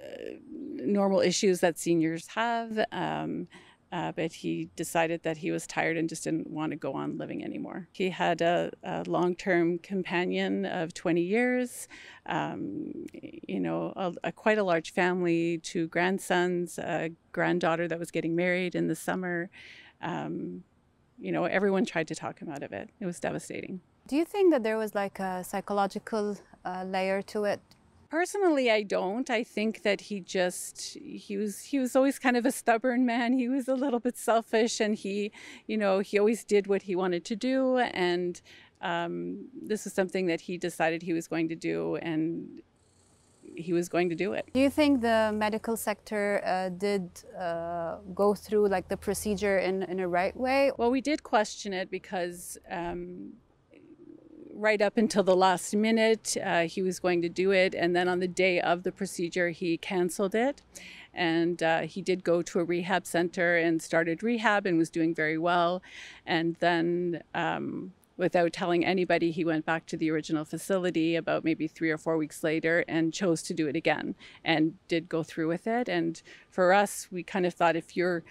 uh, 0.02 0.38
normal 0.46 1.20
issues 1.20 1.60
that 1.60 1.78
seniors 1.78 2.28
have. 2.28 2.86
Um, 2.94 3.48
uh, 3.92 4.12
but 4.12 4.34
he 4.34 4.70
decided 4.76 5.24
that 5.24 5.38
he 5.38 5.52
was 5.52 5.66
tired 5.66 5.98
and 5.98 6.10
just 6.10 6.24
didn't 6.26 6.50
want 6.50 6.72
to 6.72 6.76
go 6.76 6.94
on 6.94 7.18
living 7.18 7.44
anymore. 7.44 7.88
He 7.94 8.10
had 8.10 8.42
a, 8.42 8.72
a 8.84 9.04
long 9.08 9.36
term 9.36 9.80
companion 9.80 10.66
of 10.66 10.94
20 10.94 11.22
years, 11.22 11.88
um, 12.26 13.06
you 13.14 13.60
know, 13.60 13.94
a, 13.96 14.14
a, 14.26 14.32
quite 14.32 14.58
a 14.58 14.64
large 14.64 14.92
family, 14.92 15.60
two 15.60 15.88
grandsons, 15.88 16.78
a 16.78 17.12
granddaughter 17.32 17.88
that 17.88 17.98
was 17.98 18.12
getting 18.12 18.36
married 18.36 18.76
in 18.76 18.88
the 18.88 18.96
summer. 18.96 19.50
Um, 20.02 20.64
you 21.18 21.32
know, 21.32 21.46
everyone 21.46 21.86
tried 21.86 22.10
to 22.10 22.16
talk 22.16 22.40
him 22.40 22.50
out 22.50 22.64
of 22.64 22.74
it. 22.74 22.90
It 23.00 23.06
was 23.06 23.20
devastating. 23.20 23.80
Do 24.08 24.16
you 24.16 24.26
think 24.26 24.52
that 24.52 24.64
there 24.64 24.78
was 24.78 24.96
like 24.96 25.20
a 25.20 25.44
psychological 25.44 26.38
uh, 26.66 26.84
layer 26.86 27.22
to 27.24 27.46
it 27.46 27.62
Personally, 28.10 28.72
I 28.72 28.84
don't. 28.84 29.30
I 29.30 29.44
think 29.44 29.84
that 29.84 30.02
he 30.02 30.22
just 30.22 30.98
he 31.02 31.36
was 31.36 31.66
he 31.66 31.78
was 31.80 31.96
always 31.96 32.20
kind 32.20 32.38
of 32.38 32.46
a 32.46 32.52
stubborn 32.52 33.06
man. 33.06 33.34
He 33.34 33.50
was 33.50 33.68
a 33.68 33.76
little 33.76 34.00
bit 34.00 34.18
selfish, 34.18 34.80
and 34.80 34.96
he, 34.96 35.32
you 35.68 35.78
know, 35.78 36.00
he 36.00 36.18
always 36.18 36.46
did 36.46 36.68
what 36.68 36.84
he 36.84 36.96
wanted 36.96 37.26
to 37.26 37.36
do, 37.36 37.78
and 37.78 38.42
um, 38.82 39.48
this 39.62 39.86
is 39.86 39.94
something 39.94 40.28
that 40.28 40.42
he 40.42 40.58
decided 40.58 41.02
he 41.02 41.14
was 41.14 41.28
going 41.28 41.50
to 41.50 41.56
do, 41.56 41.98
and 41.98 42.62
he 43.56 43.74
was 43.74 43.90
going 43.90 44.10
to 44.10 44.16
do 44.16 44.34
it. 44.34 44.48
Do 44.54 44.60
you 44.60 44.70
think 44.70 45.02
the 45.02 45.32
medical 45.34 45.76
sector 45.76 46.42
uh, 46.46 46.70
did 46.70 47.10
uh, 47.38 47.98
go 48.14 48.36
through 48.36 48.68
like 48.70 48.88
the 48.88 48.98
procedure 48.98 49.58
in, 49.58 49.84
in 49.84 50.00
a 50.00 50.08
right 50.08 50.36
way? 50.36 50.72
Well, 50.78 50.92
we 50.92 51.02
did 51.02 51.24
question 51.24 51.74
it 51.74 51.90
because 51.90 52.58
um, 52.70 53.34
right 54.58 54.82
up 54.82 54.98
until 54.98 55.24
the 55.24 55.36
last 55.36 55.76
minute. 55.76 56.36
Uh, 56.44 56.64
he 56.64 56.82
was 56.82 57.00
going 57.00 57.22
to 57.22 57.30
do 57.30 57.52
it. 57.52 57.76
And 57.76 57.96
then 57.96 58.08
on 58.08 58.20
the 58.20 58.28
day 58.28 58.60
of 58.60 58.84
the 58.84 58.92
procedure, 58.92 59.50
he 59.50 59.78
canceled 59.78 60.36
it. 60.36 60.62
And 61.14 61.62
uh, 61.64 61.82
he 61.82 62.02
did 62.02 62.24
go 62.24 62.42
to 62.42 62.60
a 62.60 62.64
rehab 62.64 63.06
center 63.06 63.56
and 63.56 63.82
started 63.82 64.24
rehab 64.24 64.66
and 64.66 64.78
was 64.78 64.90
doing 64.90 65.14
very 65.16 65.38
well. 65.38 65.82
And 66.26 66.56
then, 66.60 67.24
um, 67.34 67.94
without 68.18 68.52
telling 68.52 68.84
anybody, 68.84 69.30
he 69.30 69.46
went 69.46 69.64
back 69.64 69.86
to 69.86 69.96
the 69.96 70.10
original 70.10 70.44
facility 70.44 71.16
about 71.16 71.44
maybe 71.44 71.68
three 71.68 71.92
or 71.92 72.00
four 72.00 72.18
weeks 72.18 72.44
later 72.44 72.84
and 72.88 73.14
chose 73.14 73.44
to 73.44 73.54
do 73.54 73.68
it 73.68 73.76
again 73.76 74.16
and 74.44 74.74
did 74.88 75.08
go 75.08 75.22
through 75.22 75.48
with 75.48 75.68
it. 75.68 75.88
And 75.88 76.20
for 76.50 76.74
us, 76.74 77.08
we 77.12 77.22
kind 77.22 77.46
of 77.46 77.54
thought 77.54 77.76
if 77.76 77.96
you're 77.96 78.24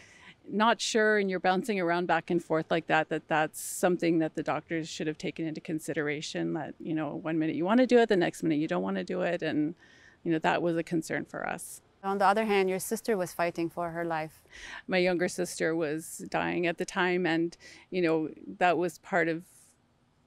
not 0.48 0.80
sure 0.80 1.18
and 1.18 1.30
you're 1.30 1.40
bouncing 1.40 1.80
around 1.80 2.06
back 2.06 2.30
and 2.30 2.42
forth 2.42 2.66
like 2.70 2.86
that 2.86 3.08
that 3.08 3.26
that's 3.28 3.60
something 3.60 4.18
that 4.18 4.34
the 4.34 4.42
doctors 4.42 4.88
should 4.88 5.06
have 5.06 5.18
taken 5.18 5.46
into 5.46 5.60
consideration 5.60 6.54
that 6.54 6.74
you 6.78 6.94
know 6.94 7.14
one 7.14 7.38
minute 7.38 7.56
you 7.56 7.64
want 7.64 7.80
to 7.80 7.86
do 7.86 7.98
it 7.98 8.08
the 8.08 8.16
next 8.16 8.42
minute 8.42 8.58
you 8.58 8.68
don't 8.68 8.82
want 8.82 8.96
to 8.96 9.04
do 9.04 9.22
it 9.22 9.42
and 9.42 9.74
you 10.22 10.32
know 10.32 10.38
that 10.38 10.62
was 10.62 10.76
a 10.76 10.82
concern 10.82 11.24
for 11.24 11.48
us. 11.48 11.80
On 12.02 12.18
the 12.18 12.26
other 12.26 12.44
hand 12.44 12.68
your 12.68 12.78
sister 12.78 13.16
was 13.16 13.32
fighting 13.32 13.70
for 13.70 13.90
her 13.90 14.04
life. 14.04 14.42
My 14.86 14.98
younger 14.98 15.28
sister 15.28 15.74
was 15.74 16.24
dying 16.30 16.66
at 16.66 16.78
the 16.78 16.84
time 16.84 17.26
and 17.26 17.56
you 17.90 18.02
know 18.02 18.28
that 18.58 18.78
was 18.78 18.98
part 18.98 19.28
of 19.28 19.44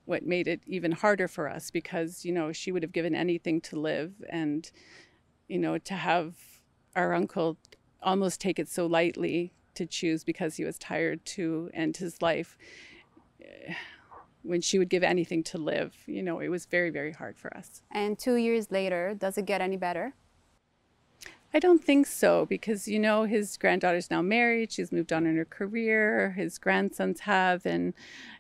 what 0.05 0.25
made 0.25 0.47
it 0.47 0.61
even 0.65 0.91
harder 0.91 1.27
for 1.27 1.47
us 1.47 1.69
because 1.69 2.25
you 2.25 2.31
know 2.31 2.51
she 2.51 2.71
would 2.71 2.83
have 2.83 2.91
given 2.91 3.15
anything 3.15 3.61
to 3.61 3.79
live 3.79 4.13
and 4.29 4.71
you 5.47 5.59
know 5.59 5.77
to 5.77 5.93
have 5.93 6.33
our 6.95 7.13
uncle 7.13 7.57
almost 8.01 8.41
take 8.41 8.57
it 8.57 8.67
so 8.67 8.85
lightly 8.85 9.53
to 9.79 9.85
choose 9.85 10.23
because 10.23 10.57
he 10.57 10.65
was 10.65 10.77
tired 10.77 11.25
to 11.25 11.69
end 11.73 11.97
his 11.97 12.21
life 12.21 12.57
eh, 13.41 13.73
when 14.43 14.61
she 14.61 14.77
would 14.77 14.89
give 14.89 15.03
anything 15.03 15.41
to 15.43 15.57
live. 15.57 15.95
You 16.05 16.21
know, 16.21 16.39
it 16.39 16.49
was 16.49 16.65
very, 16.65 16.89
very 16.89 17.13
hard 17.13 17.37
for 17.37 17.55
us. 17.55 17.81
And 17.91 18.19
two 18.19 18.35
years 18.35 18.71
later, 18.71 19.15
does 19.17 19.37
it 19.37 19.45
get 19.45 19.61
any 19.61 19.77
better? 19.77 20.13
I 21.51 21.59
don't 21.59 21.83
think 21.83 22.05
so 22.05 22.45
because, 22.45 22.87
you 22.87 22.99
know, 22.99 23.23
his 23.23 23.57
granddaughter's 23.57 24.11
now 24.11 24.21
married. 24.21 24.71
She's 24.71 24.91
moved 24.91 25.11
on 25.11 25.25
in 25.25 25.35
her 25.35 25.45
career. 25.45 26.31
His 26.37 26.59
grandsons 26.59 27.21
have. 27.21 27.65
And, 27.65 27.93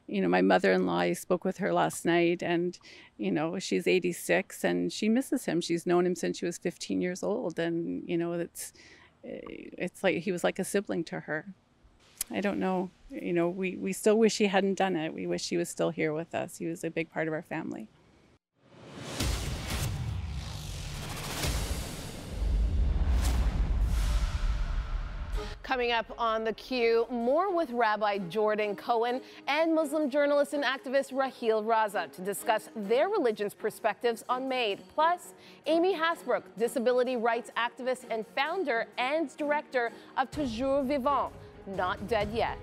you 0.05 0.21
know, 0.21 0.27
my 0.27 0.43
mother 0.43 0.71
in 0.73 0.85
law, 0.85 0.99
I 0.99 1.13
spoke 1.13 1.43
with 1.43 1.57
her 1.57 1.73
last 1.73 2.05
night 2.05 2.43
and, 2.43 2.77
you 3.17 3.31
know, 3.31 3.57
she's 3.57 3.87
86 3.87 4.63
and 4.63 4.93
she 4.93 5.09
misses 5.09 5.45
him. 5.45 5.59
She's 5.59 5.87
known 5.87 6.05
him 6.05 6.15
since 6.15 6.37
she 6.37 6.45
was 6.45 6.59
15 6.59 7.01
years 7.01 7.23
old. 7.23 7.57
And, 7.57 8.07
you 8.07 8.17
know, 8.17 8.33
it's, 8.33 8.73
Eh, 9.23 9.39
it's 9.77 10.03
like 10.03 10.17
he 10.17 10.31
was 10.31 10.43
like 10.43 10.59
a 10.59 10.63
sibling 10.63 11.03
to 11.05 11.21
her. 11.21 11.45
I 12.31 12.41
don't 12.41 12.59
know. 12.59 12.91
You 13.09 13.33
know, 13.33 13.49
we, 13.49 13.75
we 13.75 13.91
still 13.91 14.17
wish 14.17 14.37
he 14.37 14.45
hadn't 14.45 14.75
done 14.75 14.95
it. 14.95 15.13
We 15.13 15.25
wish 15.25 15.49
he 15.49 15.57
was 15.57 15.67
still 15.69 15.89
here 15.89 16.13
with 16.13 16.35
us. 16.35 16.57
He 16.57 16.67
was 16.67 16.83
a 16.83 16.91
big 16.91 17.11
part 17.11 17.27
of 17.27 17.33
our 17.33 17.41
family. 17.41 17.87
Coming 25.69 25.91
up 25.91 26.11
on 26.17 26.43
the 26.43 26.53
Q, 26.53 27.05
more 27.11 27.55
with 27.55 27.69
Rabbi 27.69 28.17
Jordan 28.27 28.75
Cohen 28.75 29.21
and 29.47 29.75
Muslim 29.75 30.09
journalist 30.09 30.53
and 30.53 30.63
activist 30.63 31.15
Raheel 31.15 31.63
Raza 31.63 32.11
to 32.13 32.23
discuss 32.23 32.69
their 32.75 33.07
religion's 33.07 33.53
perspectives 33.53 34.23
on 34.27 34.49
MAID. 34.49 34.79
Plus, 34.95 35.35
Amy 35.67 35.95
Hasbrouck, 35.95 36.41
disability 36.57 37.17
rights 37.17 37.51
activist 37.55 38.05
and 38.09 38.25
founder 38.35 38.87
and 38.97 39.37
director 39.37 39.91
of 40.17 40.31
Toujours 40.31 40.87
Vivant, 40.87 41.31
not 41.67 42.07
dead 42.07 42.29
yet. 42.33 42.57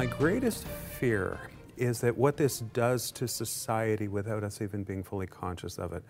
My 0.00 0.06
greatest 0.06 0.66
fear 0.66 1.38
is 1.76 2.00
that 2.00 2.16
what 2.16 2.38
this 2.38 2.60
does 2.60 3.10
to 3.10 3.28
society 3.28 4.08
without 4.08 4.42
us 4.42 4.62
even 4.62 4.82
being 4.82 5.02
fully 5.02 5.26
conscious 5.26 5.78
of 5.78 5.92
it, 5.92 6.02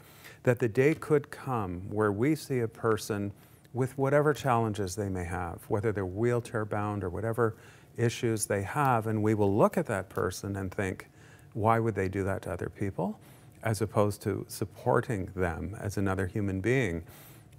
that 0.45 0.61
the 0.61 0.69
day 0.69 0.95
could 0.95 1.29
come 1.33 1.81
where 1.91 2.13
we 2.13 2.37
see 2.37 2.61
a 2.61 2.69
person 2.69 3.33
with 3.73 3.99
whatever 3.99 4.33
challenges 4.33 4.95
they 4.95 5.09
may 5.09 5.25
have, 5.25 5.65
whether 5.67 5.91
they're 5.91 6.07
wheelchair 6.07 6.65
bound 6.65 7.03
or 7.03 7.11
whatever 7.11 7.57
issues 7.97 8.47
they 8.47 8.63
have, 8.63 9.09
and 9.09 9.21
we 9.25 9.35
will 9.35 9.57
look 9.57 9.77
at 9.77 9.87
that 9.87 10.09
person 10.09 10.55
and 10.55 10.73
think, 10.73 11.09
why 11.55 11.81
would 11.81 11.97
they 11.97 12.09
do 12.09 12.23
that 12.23 12.43
to 12.43 12.53
other 12.53 12.69
people? 12.69 13.19
As 13.65 13.83
opposed 13.83 14.23
to 14.23 14.47
supporting 14.47 15.33
them 15.35 15.77
as 15.81 15.97
another 15.97 16.29
human 16.29 16.61
being. 16.61 17.03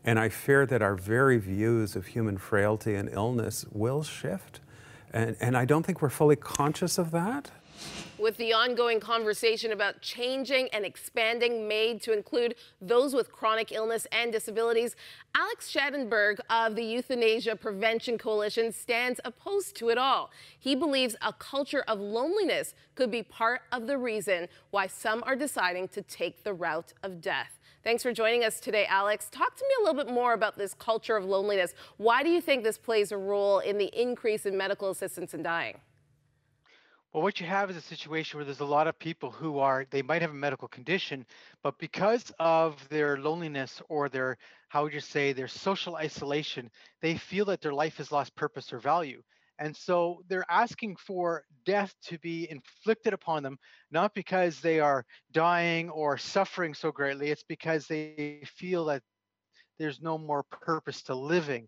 And 0.06 0.18
I 0.18 0.30
fear 0.30 0.66
that 0.66 0.82
our 0.82 0.96
very 0.96 1.40
views 1.40 1.98
of 1.98 2.08
human 2.08 2.38
frailty 2.38 2.96
and 2.96 3.10
illness 3.10 3.66
will 3.74 4.02
shift 4.02 4.62
and, 5.14 5.36
and 5.40 5.58
I 5.58 5.66
don't 5.66 5.86
think 5.86 6.02
we're 6.02 6.10
fully 6.10 6.36
conscious 6.36 6.98
of 6.98 7.12
that. 7.12 7.52
With 8.20 8.38
the 8.38 8.54
ongoing 8.54 9.00
conversation 9.00 9.72
about 9.72 10.02
changing 10.02 10.70
and 10.74 10.86
expanding 10.86 11.68
MAID 11.68 12.04
to 12.04 12.14
include 12.14 12.54
those 12.80 13.16
with 13.16 13.32
chronic 13.32 13.72
illness 13.72 14.06
and 14.12 14.32
disabilities, 14.32 14.96
Alex 15.34 15.72
Schadenberg 15.74 16.40
of 16.52 16.76
the 16.76 16.84
Euthanasia 16.84 17.56
Prevention 17.56 18.20
Coalition 18.20 18.72
stands 18.72 19.20
opposed 19.26 19.76
to 19.78 19.90
it 19.90 19.98
all. 19.98 20.30
He 20.60 20.76
believes 20.76 21.16
a 21.24 21.34
culture 21.34 21.84
of 21.88 22.00
loneliness 22.00 22.76
could 22.94 23.10
be 23.10 23.24
part 23.24 23.62
of 23.72 23.88
the 23.88 23.98
reason 23.98 24.48
why 24.70 24.86
some 24.86 25.24
are 25.26 25.36
deciding 25.36 25.88
to 25.88 26.04
take 26.04 26.44
the 26.44 26.54
route 26.54 26.94
of 27.02 27.22
death. 27.22 27.60
Thanks 27.84 28.04
for 28.04 28.14
joining 28.14 28.44
us 28.44 28.60
today, 28.60 28.86
Alex. 28.86 29.28
Talk 29.32 29.56
to 29.56 29.64
me 29.64 29.74
a 29.80 29.84
little 29.84 30.06
bit 30.06 30.14
more 30.14 30.34
about 30.34 30.56
this 30.56 30.76
culture 30.76 31.18
of 31.18 31.26
loneliness. 31.26 31.74
Why 31.98 32.22
do 32.22 32.30
you 32.30 32.40
think 32.40 32.64
this 32.64 32.78
plays 32.78 33.12
a 33.12 33.18
role 33.18 33.58
in 33.58 33.80
the 33.80 33.90
increase 34.00 34.46
in 34.46 34.56
medical 34.56 34.92
assistance 34.92 35.34
in 35.34 35.42
dying? 35.42 35.80
Well, 37.12 37.24
what 37.24 37.40
you 37.40 37.48
have 37.48 37.72
is 37.72 37.76
a 37.76 37.82
situation 37.82 38.38
where 38.38 38.46
there's 38.46 38.60
a 38.60 38.66
lot 38.66 38.86
of 38.86 39.00
people 39.00 39.32
who 39.32 39.58
are, 39.58 39.88
they 39.90 40.04
might 40.04 40.22
have 40.22 40.30
a 40.30 40.36
medical 40.36 40.68
condition, 40.68 41.26
but 41.64 41.80
because 41.80 42.32
of 42.40 42.88
their 42.90 43.18
loneliness 43.18 43.82
or 43.90 44.10
their, 44.10 44.38
how 44.70 44.84
would 44.84 44.94
you 44.94 45.00
say, 45.00 45.34
their 45.34 45.48
social 45.48 45.96
isolation, 45.96 46.70
they 47.02 47.18
feel 47.18 47.46
that 47.46 47.62
their 47.62 47.74
life 47.74 47.98
has 47.98 48.12
lost 48.12 48.36
purpose 48.36 48.72
or 48.72 48.78
value. 48.78 49.24
And 49.62 49.78
so 49.78 50.24
they're 50.28 50.50
asking 50.50 50.96
for 50.96 51.44
death 51.68 51.94
to 52.06 52.18
be 52.18 52.50
inflicted 52.50 53.14
upon 53.14 53.44
them, 53.44 53.60
not 53.92 54.16
because 54.16 54.60
they 54.60 54.80
are 54.80 55.06
dying 55.34 55.88
or 55.92 56.18
suffering 56.18 56.74
so 56.74 56.92
greatly, 56.92 57.30
it's 57.30 57.44
because 57.44 57.86
they 57.86 58.42
feel 58.58 58.86
that 58.86 59.04
there's 59.78 60.02
no 60.02 60.18
more 60.18 60.42
purpose 60.50 61.04
to 61.04 61.16
living. 61.16 61.68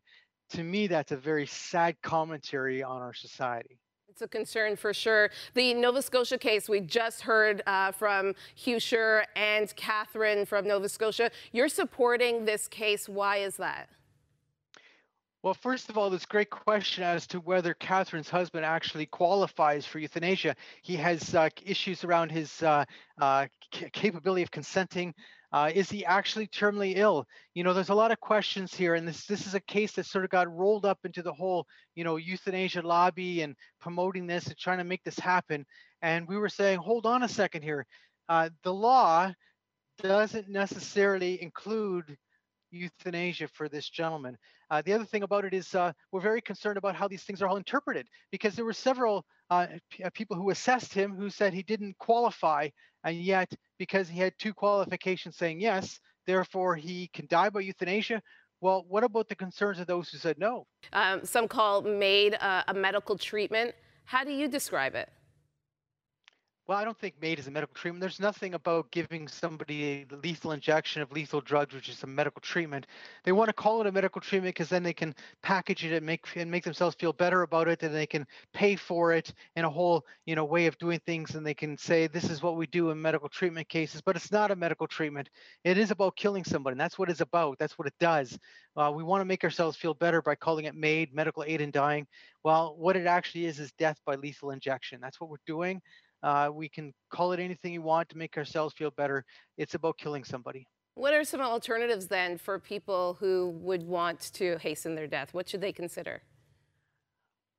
To 0.54 0.64
me, 0.64 0.88
that's 0.88 1.12
a 1.12 1.18
very 1.18 1.46
sad 1.46 1.96
commentary 2.02 2.82
on 2.82 3.00
our 3.04 3.14
society. 3.14 3.78
It's 4.10 4.24
a 4.24 4.28
concern 4.28 4.76
for 4.76 4.92
sure. 4.92 5.30
The 5.54 5.76
Nova 5.76 6.02
Scotia 6.02 6.40
case, 6.40 6.68
we 6.68 6.80
just 6.80 7.22
heard 7.22 7.62
uh, 7.68 7.92
from 7.92 8.34
Hugh 8.56 8.80
and 9.36 9.76
Catherine 9.76 10.48
from 10.48 10.68
Nova 10.68 10.90
Scotia. 10.90 11.30
You're 11.52 11.70
supporting 11.70 12.46
this 12.46 12.68
case. 12.68 13.08
Why 13.08 13.38
is 13.38 13.56
that? 13.58 13.88
Well, 15.44 15.54
first 15.54 15.90
of 15.90 15.98
all, 15.98 16.10
this 16.10 16.26
great 16.26 16.50
question 16.50 17.04
as 17.04 17.28
to 17.28 17.42
whether 17.42 17.74
Catherine's 17.74 18.30
husband 18.30 18.64
actually 18.64 19.08
qualifies 19.08 19.86
for 19.86 20.00
euthanasia. 20.00 20.56
He 20.84 20.96
has 20.96 21.36
uh, 21.36 21.50
issues 21.66 22.06
around 22.06 22.32
his 22.32 22.64
uh, 22.64 22.86
uh, 23.20 23.48
capability 23.92 24.42
of 24.42 24.52
consenting. 24.52 25.14
Uh, 25.52 25.70
is 25.76 25.90
he 25.90 26.06
actually 26.06 26.48
terminally 26.48 26.94
ill? 26.96 27.28
You 27.56 27.66
know, 27.66 27.74
there's 27.74 27.90
a 27.90 27.94
lot 27.94 28.14
of 28.14 28.22
questions 28.22 28.74
here, 28.74 28.96
and 28.96 29.06
this 29.06 29.26
this 29.26 29.46
is 29.46 29.54
a 29.54 29.60
case 29.60 29.92
that 29.94 30.06
sort 30.06 30.24
of 30.24 30.32
got 30.32 30.50
rolled 30.50 30.86
up 30.86 31.00
into 31.04 31.22
the 31.22 31.34
whole, 31.34 31.68
you 31.94 32.06
know, 32.06 32.16
euthanasia 32.16 32.82
lobby 32.82 33.42
and 33.42 33.58
promoting 33.82 34.26
this 34.26 34.48
and 34.48 34.58
trying 34.58 34.78
to 34.78 34.86
make 34.86 35.04
this 35.04 35.20
happen. 35.20 35.66
And 36.02 36.26
we 36.26 36.38
were 36.38 36.48
saying, 36.48 36.80
hold 36.80 37.06
on 37.06 37.22
a 37.22 37.28
second 37.28 37.64
here. 37.64 37.86
Uh, 38.30 38.50
the 38.64 38.74
law 38.74 39.34
doesn't 40.02 40.48
necessarily 40.48 41.42
include 41.42 42.18
euthanasia 42.74 43.48
for 43.48 43.70
this 43.70 43.90
gentleman. 43.90 44.38
Uh, 44.70 44.82
the 44.82 44.94
other 44.94 45.06
thing 45.06 45.24
about 45.24 45.46
it 45.46 45.54
is 45.54 45.76
uh, 45.76 45.94
we're 46.12 46.22
very 46.22 46.42
concerned 46.42 46.78
about 46.78 46.96
how 46.96 47.08
these 47.08 47.24
things 47.24 47.42
are 47.42 47.48
all 47.48 47.58
interpreted 47.58 48.08
because 48.32 48.56
there 48.56 48.66
were 48.66 48.74
several 48.74 49.26
uh, 49.50 49.68
p- 49.90 50.04
uh, 50.04 50.10
people 50.14 50.36
who 50.36 50.50
assessed 50.50 50.94
him 50.94 51.16
who 51.16 51.30
said 51.30 51.54
he 51.54 51.64
didn't 51.64 51.98
qualify, 52.00 52.68
and 53.04 53.18
yet 53.18 53.54
because 53.78 54.10
he 54.10 54.20
had 54.20 54.34
two 54.40 54.54
qualifications 54.54 55.38
saying 55.38 55.60
yes, 55.60 56.00
therefore 56.26 56.76
he 56.76 57.10
can 57.14 57.28
die 57.28 57.50
by 57.50 57.60
euthanasia. 57.60 58.22
Well, 58.62 58.86
what 58.88 59.04
about 59.04 59.28
the 59.28 59.36
concerns 59.36 59.80
of 59.80 59.88
those 59.88 60.10
who 60.10 60.18
said 60.18 60.40
no? 60.40 60.66
Um, 60.94 61.26
some 61.26 61.48
call 61.48 61.82
MAID 61.82 62.38
a 62.40 62.74
medical 62.74 63.18
treatment. 63.18 63.76
How 64.06 64.24
do 64.24 64.32
you 64.32 64.48
describe 64.48 64.96
it? 64.96 65.10
Well, 66.66 66.78
I 66.78 66.86
don't 66.86 66.98
think 66.98 67.16
MAID 67.22 67.40
is 67.40 67.48
a 67.48 67.52
medical 67.52 67.74
treatment. 67.76 68.00
There's 68.00 68.22
nothing 68.22 68.54
about 68.54 68.90
giving 68.90 69.28
somebody 69.28 70.08
a 70.10 70.16
lethal 70.16 70.54
injection 70.54 71.02
of 71.02 71.12
lethal 71.12 71.42
drugs, 71.42 71.76
which 71.76 71.90
is 71.90 72.02
a 72.04 72.08
medical 72.08 72.40
treatment. 72.40 72.88
They 73.26 73.34
want 73.34 73.50
to 73.50 73.54
call 73.54 73.82
it 73.82 73.88
a 73.88 73.92
medical 73.92 74.22
treatment 74.22 74.56
because 74.56 74.70
then 74.70 74.82
they 74.82 74.94
can 74.94 75.14
package 75.42 75.84
it 75.84 75.92
and 75.92 76.06
make 76.06 76.26
and 76.38 76.50
make 76.50 76.64
themselves 76.64 76.96
feel 76.96 77.12
better 77.12 77.42
about 77.42 77.68
it, 77.68 77.84
and 77.84 77.94
they 77.94 78.06
can 78.08 78.26
pay 78.54 78.78
for 78.78 79.12
it 79.12 79.34
in 79.58 79.66
a 79.66 79.70
whole 79.70 80.06
you 80.26 80.36
know 80.38 80.46
way 80.46 80.68
of 80.68 80.78
doing 80.78 81.00
things, 81.06 81.36
and 81.36 81.46
they 81.46 81.54
can 81.54 81.78
say 81.78 82.08
this 82.08 82.30
is 82.30 82.42
what 82.42 82.56
we 82.56 82.66
do 82.68 82.92
in 82.92 83.02
medical 83.02 83.28
treatment 83.28 83.68
cases. 83.68 84.00
But 84.00 84.16
it's 84.16 84.32
not 84.32 84.50
a 84.50 84.56
medical 84.56 84.88
treatment. 84.88 85.30
It 85.66 85.78
is 85.78 85.92
about 85.92 86.16
killing 86.16 86.46
somebody, 86.46 86.76
and 86.76 86.80
that's 86.80 86.98
what 86.98 87.10
it's 87.10 87.20
about. 87.20 87.60
That's 87.60 87.78
what 87.78 87.90
it 87.90 87.96
does. 88.00 88.40
Uh, 88.78 88.92
we 88.96 89.04
want 89.04 89.20
to 89.20 89.26
make 89.26 89.44
ourselves 89.44 89.76
feel 89.76 89.94
better 89.94 90.22
by 90.22 90.36
calling 90.36 90.64
it 90.64 90.76
MAID, 90.76 91.14
medical 91.14 91.44
aid 91.46 91.60
in 91.60 91.72
dying. 91.72 92.08
Well, 92.44 92.76
what 92.78 92.96
it 92.96 93.06
actually 93.06 93.46
is 93.46 93.60
is 93.60 93.72
death 93.74 94.00
by 94.06 94.16
lethal 94.16 94.52
injection. 94.52 95.00
That's 95.02 95.20
what 95.20 95.30
we're 95.30 95.38
doing. 95.46 95.82
Uh, 96.24 96.50
we 96.54 96.70
can 96.70 96.94
call 97.12 97.34
it 97.34 97.40
anything 97.40 97.74
you 97.74 97.82
want 97.82 98.10
to 98.10 98.18
make 98.18 98.38
ourselves 98.38 98.74
feel 98.74 98.92
better. 98.92 99.26
It's 99.58 99.76
about 99.76 99.98
killing 99.98 100.24
somebody. 100.24 100.66
What 100.96 101.14
are 101.14 101.24
some 101.24 101.42
alternatives 101.42 102.08
then 102.08 102.38
for 102.38 102.60
people 102.60 103.18
who 103.20 103.50
would 103.62 103.84
want 103.84 104.32
to 104.34 104.58
hasten 104.58 104.96
their 104.96 105.08
death? 105.08 105.34
What 105.34 105.50
should 105.50 105.62
they 105.62 105.74
consider? 105.74 106.22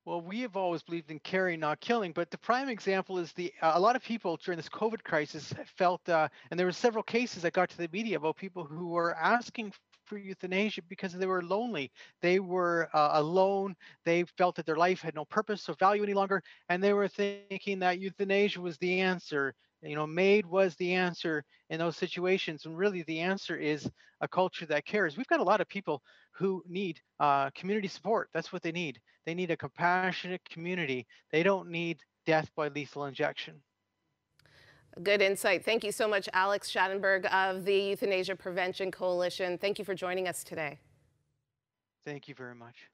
Well, 0.06 0.20
we 0.20 0.40
have 0.40 0.54
always 0.54 0.82
believed 0.82 1.10
in 1.10 1.18
caring, 1.20 1.60
not 1.60 1.80
killing. 1.80 2.12
But 2.12 2.30
the 2.30 2.36
prime 2.38 2.68
example 2.68 3.18
is 3.18 3.32
the 3.32 3.52
uh, 3.62 3.72
a 3.74 3.80
lot 3.80 3.96
of 3.96 4.02
people 4.02 4.36
during 4.36 4.58
this 4.58 4.68
COVID 4.68 5.02
crisis 5.02 5.52
felt, 5.76 6.06
uh, 6.08 6.28
and 6.50 6.60
there 6.60 6.66
were 6.66 6.72
several 6.72 7.02
cases 7.02 7.42
that 7.42 7.54
got 7.54 7.70
to 7.70 7.78
the 7.78 7.88
media 7.90 8.18
about 8.18 8.36
people 8.36 8.64
who 8.64 8.88
were 8.88 9.14
asking 9.16 9.72
for 10.04 10.18
euthanasia 10.18 10.82
because 10.88 11.12
they 11.12 11.26
were 11.26 11.42
lonely. 11.42 11.90
They 12.20 12.40
were 12.40 12.88
uh, 12.94 13.10
alone. 13.14 13.74
They 14.04 14.24
felt 14.36 14.56
that 14.56 14.66
their 14.66 14.76
life 14.76 15.00
had 15.00 15.14
no 15.14 15.24
purpose 15.24 15.68
or 15.68 15.74
value 15.74 16.02
any 16.02 16.14
longer, 16.14 16.42
and 16.68 16.82
they 16.82 16.92
were 16.92 17.08
thinking 17.08 17.78
that 17.80 18.00
euthanasia 18.00 18.60
was 18.60 18.78
the 18.78 19.00
answer. 19.00 19.54
You 19.82 19.96
know, 19.96 20.06
MAID 20.06 20.46
was 20.46 20.74
the 20.76 20.94
answer 20.94 21.44
in 21.68 21.78
those 21.78 21.96
situations, 21.96 22.64
and 22.64 22.76
really 22.76 23.02
the 23.02 23.20
answer 23.20 23.56
is 23.56 23.88
a 24.20 24.28
culture 24.28 24.66
that 24.66 24.86
cares. 24.86 25.16
We've 25.16 25.26
got 25.26 25.40
a 25.40 25.44
lot 25.44 25.60
of 25.60 25.68
people 25.68 26.02
who 26.32 26.62
need 26.66 27.00
uh, 27.20 27.50
community 27.50 27.88
support. 27.88 28.30
That's 28.32 28.52
what 28.52 28.62
they 28.62 28.72
need. 28.72 28.98
They 29.26 29.34
need 29.34 29.50
a 29.50 29.56
compassionate 29.56 30.40
community. 30.48 31.06
They 31.32 31.42
don't 31.42 31.68
need 31.68 31.98
death 32.24 32.50
by 32.56 32.68
lethal 32.68 33.04
injection. 33.04 33.60
Good 35.02 35.20
insight. 35.22 35.64
Thank 35.64 35.82
you 35.82 35.90
so 35.90 36.06
much, 36.06 36.28
Alex 36.32 36.70
Schadenberg 36.70 37.26
of 37.26 37.64
the 37.64 37.74
Euthanasia 37.74 38.36
Prevention 38.36 38.92
Coalition. 38.92 39.58
Thank 39.58 39.78
you 39.78 39.84
for 39.84 39.94
joining 39.94 40.28
us 40.28 40.44
today. 40.44 40.78
Thank 42.04 42.28
you 42.28 42.34
very 42.34 42.54
much. 42.54 42.88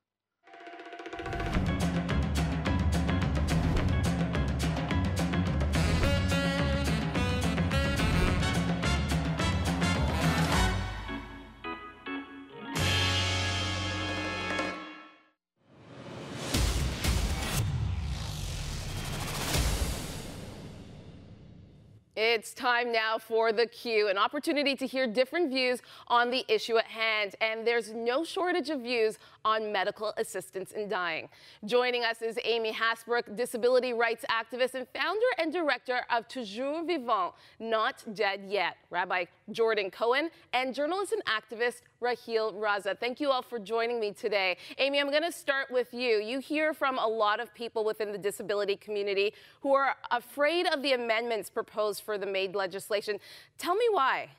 It's 22.23 22.53
time 22.53 22.93
now 22.93 23.17
for 23.17 23.51
the 23.51 23.67
Q, 23.67 24.09
an 24.09 24.19
opportunity 24.19 24.77
to 24.77 24.87
hear 24.87 25.07
different 25.07 25.49
views 25.49 25.81
on 26.07 26.29
the 26.29 26.45
issue 26.49 26.77
at 26.77 26.85
hand. 26.85 27.35
And 27.41 27.67
there's 27.67 27.95
no 27.95 28.25
shortage 28.25 28.69
of 28.69 28.83
views 28.83 29.19
on 29.45 29.73
medical 29.73 30.13
assistance 30.17 30.73
in 30.73 30.89
dying. 30.89 31.29
Joining 31.65 32.05
us 32.05 32.23
is 32.23 32.39
Amy 32.45 32.73
Hasbrouck, 32.73 33.37
disability 33.37 33.93
rights 33.93 34.25
activist 34.31 34.75
and 34.75 34.87
founder 34.95 35.27
and 35.39 35.53
director 35.53 36.01
of 36.11 36.29
Toujours 36.29 36.87
Vivant, 36.87 37.35
Not 37.59 38.05
Dead 38.15 38.43
Yet, 38.49 38.77
Rabbi 38.91 39.25
Jordan 39.51 39.91
Cohen, 39.91 40.31
and 40.53 40.75
journalist 40.75 41.13
and 41.13 41.23
activist 41.25 41.83
Raheel 42.01 42.53
Raza. 42.55 42.99
Thank 42.99 43.21
you 43.21 43.31
all 43.31 43.43
for 43.43 43.59
joining 43.59 44.01
me 44.01 44.13
today. 44.13 44.57
Amy, 44.79 45.01
I'm 45.01 45.11
going 45.11 45.23
to 45.23 45.33
start 45.33 45.71
with 45.71 45.93
you. 45.93 46.19
You 46.19 46.39
hear 46.39 46.73
from 46.73 46.99
a 46.99 47.07
lot 47.07 47.41
of 47.41 47.55
people 47.55 47.85
within 47.85 48.13
the 48.13 48.19
disability 48.19 48.77
community 48.77 49.35
who 49.61 49.75
are 49.75 49.97
afraid 50.11 50.67
of 50.67 50.83
the 50.83 50.93
amendments 50.93 51.51
proposed 51.51 52.03
for 52.03 52.17
the 52.19 52.27
MAID 52.27 52.55
legislation. 52.55 53.19
Tell 53.59 53.75
me 53.75 53.85
why. 53.91 54.31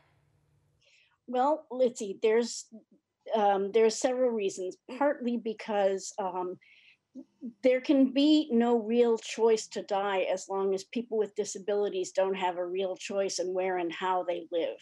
Well, 1.27 1.65
see. 1.95 2.19
There's 2.21 2.65
um, 3.35 3.71
are 3.75 3.89
several 3.89 4.29
reasons. 4.31 4.77
Partly 4.97 5.37
because 5.37 6.13
um, 6.19 6.57
there 7.63 7.81
can 7.81 8.13
be 8.13 8.49
no 8.51 8.77
real 8.77 9.17
choice 9.17 9.67
to 9.67 9.83
die 9.83 10.25
as 10.31 10.47
long 10.49 10.73
as 10.73 10.83
people 10.85 11.17
with 11.17 11.35
disabilities 11.35 12.11
don't 12.11 12.35
have 12.35 12.57
a 12.57 12.65
real 12.65 12.95
choice 12.95 13.39
in 13.39 13.53
where 13.53 13.77
and 13.77 13.91
how 13.91 14.23
they 14.23 14.47
live. 14.51 14.77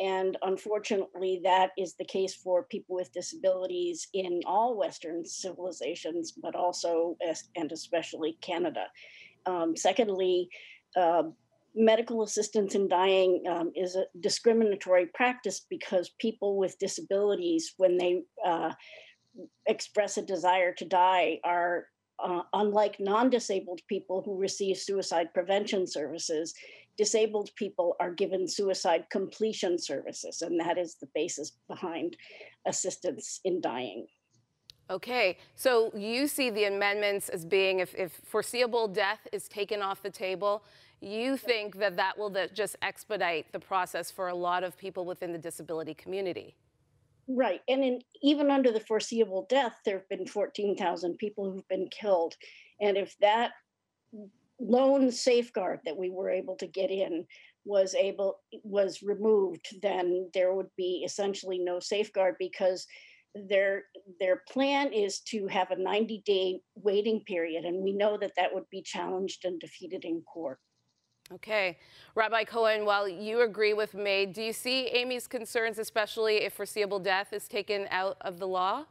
And 0.00 0.38
unfortunately, 0.42 1.40
that 1.44 1.70
is 1.76 1.94
the 1.94 2.04
case 2.04 2.34
for 2.34 2.64
people 2.64 2.96
with 2.96 3.12
disabilities 3.12 4.08
in 4.14 4.40
all 4.46 4.76
Western 4.76 5.24
civilizations, 5.24 6.32
but 6.32 6.54
also 6.54 7.16
and 7.56 7.70
especially 7.72 8.38
Canada. 8.40 8.86
Um, 9.44 9.76
secondly, 9.76 10.48
uh, 10.96 11.24
medical 11.74 12.22
assistance 12.22 12.74
in 12.74 12.88
dying 12.88 13.42
um, 13.48 13.72
is 13.74 13.96
a 13.96 14.04
discriminatory 14.20 15.06
practice 15.14 15.64
because 15.70 16.14
people 16.18 16.58
with 16.58 16.78
disabilities, 16.78 17.74
when 17.76 17.96
they 17.96 18.22
uh, 18.44 18.72
express 19.66 20.18
a 20.18 20.22
desire 20.22 20.72
to 20.74 20.84
die, 20.84 21.38
are 21.44 21.86
uh, 22.22 22.42
unlike 22.52 23.00
non 23.00 23.30
disabled 23.30 23.80
people 23.88 24.22
who 24.24 24.38
receive 24.38 24.76
suicide 24.76 25.28
prevention 25.34 25.86
services, 25.86 26.54
disabled 26.96 27.50
people 27.56 27.96
are 28.00 28.12
given 28.12 28.46
suicide 28.46 29.04
completion 29.10 29.78
services, 29.78 30.42
and 30.42 30.60
that 30.60 30.78
is 30.78 30.96
the 31.00 31.08
basis 31.14 31.52
behind 31.68 32.16
assistance 32.66 33.40
in 33.44 33.60
dying. 33.60 34.06
Okay, 34.90 35.38
so 35.54 35.90
you 35.96 36.26
see 36.26 36.50
the 36.50 36.64
amendments 36.64 37.28
as 37.28 37.44
being 37.44 37.80
if, 37.80 37.94
if 37.94 38.20
foreseeable 38.24 38.88
death 38.88 39.26
is 39.32 39.48
taken 39.48 39.80
off 39.80 40.02
the 40.02 40.10
table, 40.10 40.64
you 41.00 41.36
think 41.36 41.78
that 41.78 41.96
that 41.96 42.18
will 42.18 42.34
just 42.52 42.76
expedite 42.82 43.50
the 43.52 43.58
process 43.58 44.10
for 44.10 44.28
a 44.28 44.34
lot 44.34 44.62
of 44.64 44.76
people 44.76 45.04
within 45.04 45.32
the 45.32 45.38
disability 45.38 45.94
community. 45.94 46.54
Right. 47.28 47.60
And 47.68 47.82
in, 47.82 48.00
even 48.22 48.50
under 48.50 48.70
the 48.70 48.80
foreseeable 48.80 49.46
death, 49.48 49.76
there 49.84 49.98
have 49.98 50.08
been 50.08 50.26
14,000 50.26 51.16
people 51.18 51.50
who've 51.50 51.68
been 51.68 51.88
killed. 51.88 52.34
And 52.80 52.96
if 52.96 53.16
that 53.20 53.52
lone 54.60 55.10
safeguard 55.10 55.80
that 55.84 55.96
we 55.96 56.10
were 56.10 56.30
able 56.30 56.56
to 56.56 56.66
get 56.66 56.90
in 56.90 57.26
was 57.64 57.94
able 57.94 58.40
was 58.64 59.02
removed, 59.02 59.68
then 59.82 60.28
there 60.34 60.52
would 60.52 60.70
be 60.76 61.02
essentially 61.04 61.58
no 61.58 61.78
safeguard 61.78 62.34
because 62.38 62.86
their 63.34 63.84
their 64.20 64.42
plan 64.48 64.92
is 64.92 65.20
to 65.20 65.46
have 65.46 65.70
a 65.70 65.76
90 65.76 66.22
day 66.26 66.60
waiting 66.74 67.20
period 67.20 67.64
and 67.64 67.82
we 67.82 67.92
know 67.92 68.18
that 68.18 68.32
that 68.36 68.52
would 68.52 68.68
be 68.70 68.82
challenged 68.82 69.44
and 69.44 69.58
defeated 69.58 70.04
in 70.04 70.20
court 70.22 70.58
Okay. 71.34 71.78
Rabbi 72.14 72.44
Cohen, 72.44 72.84
while 72.84 73.08
you 73.08 73.40
agree 73.40 73.72
with 73.72 73.94
MAID, 73.94 74.34
do 74.34 74.42
you 74.42 74.52
see 74.52 74.88
Amy's 74.88 75.26
concerns, 75.26 75.78
especially 75.78 76.42
if 76.42 76.52
foreseeable 76.52 76.98
death 76.98 77.32
is 77.32 77.48
taken 77.48 77.86
out 77.90 78.18
of 78.20 78.38
the 78.38 78.46
law? 78.46 78.84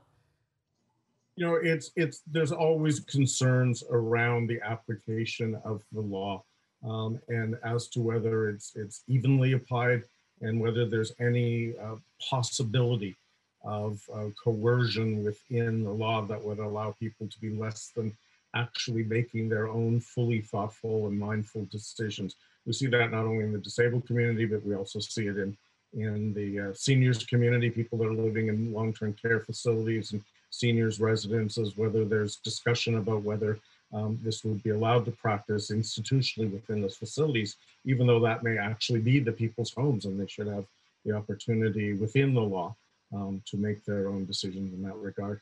You 1.36 1.46
know, 1.46 1.56
it's 1.56 1.92
it's 1.96 2.22
there's 2.26 2.52
always 2.52 3.00
concerns 3.02 3.84
around 3.90 4.48
the 4.48 4.60
application 4.64 5.60
of 5.64 5.84
the 5.92 6.02
law, 6.02 6.44
um, 6.84 7.20
and 7.30 7.56
as 7.64 7.88
to 7.90 8.02
whether 8.02 8.50
it's 8.50 8.74
it's 8.76 9.04
evenly 9.08 9.54
applied 9.54 10.04
and 10.42 10.60
whether 10.60 10.88
there's 10.90 11.14
any 11.20 11.74
uh, 11.82 11.96
possibility 12.30 13.16
of 13.64 14.02
uh, 14.14 14.26
coercion 14.44 15.24
within 15.24 15.84
the 15.84 15.92
law 15.92 16.22
that 16.22 16.44
would 16.44 16.60
allow 16.60 16.92
people 17.00 17.28
to 17.28 17.40
be 17.40 17.52
less 17.52 17.92
than 17.96 18.16
actually 18.56 19.04
making 19.04 19.50
their 19.50 19.68
own 19.68 20.00
fully 20.00 20.42
thoughtful 20.42 21.08
and 21.08 21.18
mindful 21.18 21.66
decisions. 21.72 22.36
We 22.66 22.74
see 22.74 22.88
that 22.88 23.12
not 23.12 23.26
only 23.26 23.46
in 23.46 23.54
the 23.54 23.60
disabled 23.60 24.06
community, 24.08 24.46
but 24.46 24.66
we 24.66 24.76
also 24.76 25.00
see 25.00 25.28
it 25.28 25.38
in, 25.38 25.58
in 25.94 26.34
the 26.34 26.70
uh, 26.70 26.74
seniors 26.74 27.24
community, 27.26 27.70
people 27.70 27.98
that 28.00 28.08
are 28.08 28.14
living 28.14 28.48
in 28.48 28.74
long-term 28.74 29.14
care 29.14 29.40
facilities 29.40 30.12
and 30.12 30.22
seniors 30.50 31.00
residences, 31.00 31.78
whether 31.78 32.04
there's 32.04 32.38
discussion 32.38 32.98
about 32.98 33.24
whether 33.24 33.58
um, 33.94 34.20
this 34.24 34.44
would 34.44 34.62
be 34.64 34.70
allowed 34.70 35.06
to 35.06 35.12
practice 35.12 35.72
institutionally 35.72 36.52
within 36.52 36.82
those 36.82 36.96
facilities, 36.96 37.58
even 37.86 38.08
though 38.08 38.20
that 38.20 38.44
may 38.44 38.58
actually 38.58 39.00
be 39.00 39.20
the 39.20 39.32
people's 39.32 39.74
homes 39.74 40.06
and 40.06 40.20
they 40.20 40.28
should 40.28 40.48
have 40.48 40.66
the 41.06 41.14
opportunity 41.14 41.94
within 41.94 42.34
the 42.34 42.42
law 42.42 42.76
um, 43.14 43.42
to 43.48 43.58
make 43.58 43.84
their 43.86 44.08
own 44.08 44.26
decisions 44.26 44.74
in 44.74 44.82
that 44.84 44.96
regard. 44.96 45.42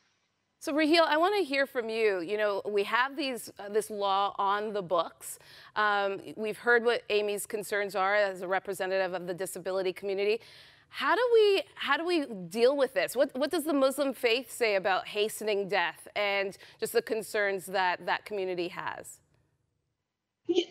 So 0.62 0.74
Raheel, 0.74 1.06
I 1.08 1.16
want 1.16 1.38
to 1.38 1.44
hear 1.44 1.66
from 1.66 1.88
you. 1.88 2.20
You 2.20 2.38
know, 2.38 2.62
we 2.66 2.84
have 2.84 3.16
these 3.16 3.50
uh, 3.60 3.70
this 3.70 3.90
law 3.90 4.36
on 4.38 4.74
the 4.74 4.82
books. 4.82 5.40
Um, 5.78 6.20
we've 6.36 6.58
heard 6.58 6.84
what 6.84 7.04
Amy's 7.10 7.46
concerns 7.46 7.96
are 7.96 8.14
as 8.14 8.42
a 8.42 8.48
representative 8.48 9.14
of 9.14 9.26
the 9.26 9.34
disability 9.34 9.94
community. 9.94 10.42
How 10.90 11.16
do 11.16 11.22
we 11.34 11.64
how 11.76 11.96
do 11.96 12.06
we 12.06 12.26
deal 12.50 12.76
with 12.76 12.94
this? 12.94 13.16
What 13.16 13.34
what 13.38 13.52
does 13.52 13.64
the 13.64 13.74
Muslim 13.74 14.12
faith 14.12 14.52
say 14.52 14.76
about 14.76 15.08
hastening 15.08 15.70
death 15.70 16.10
and 16.18 16.58
just 16.78 16.92
the 16.92 17.02
concerns 17.02 17.66
that 17.68 18.06
that 18.06 18.26
community 18.26 18.68
has? 18.68 19.22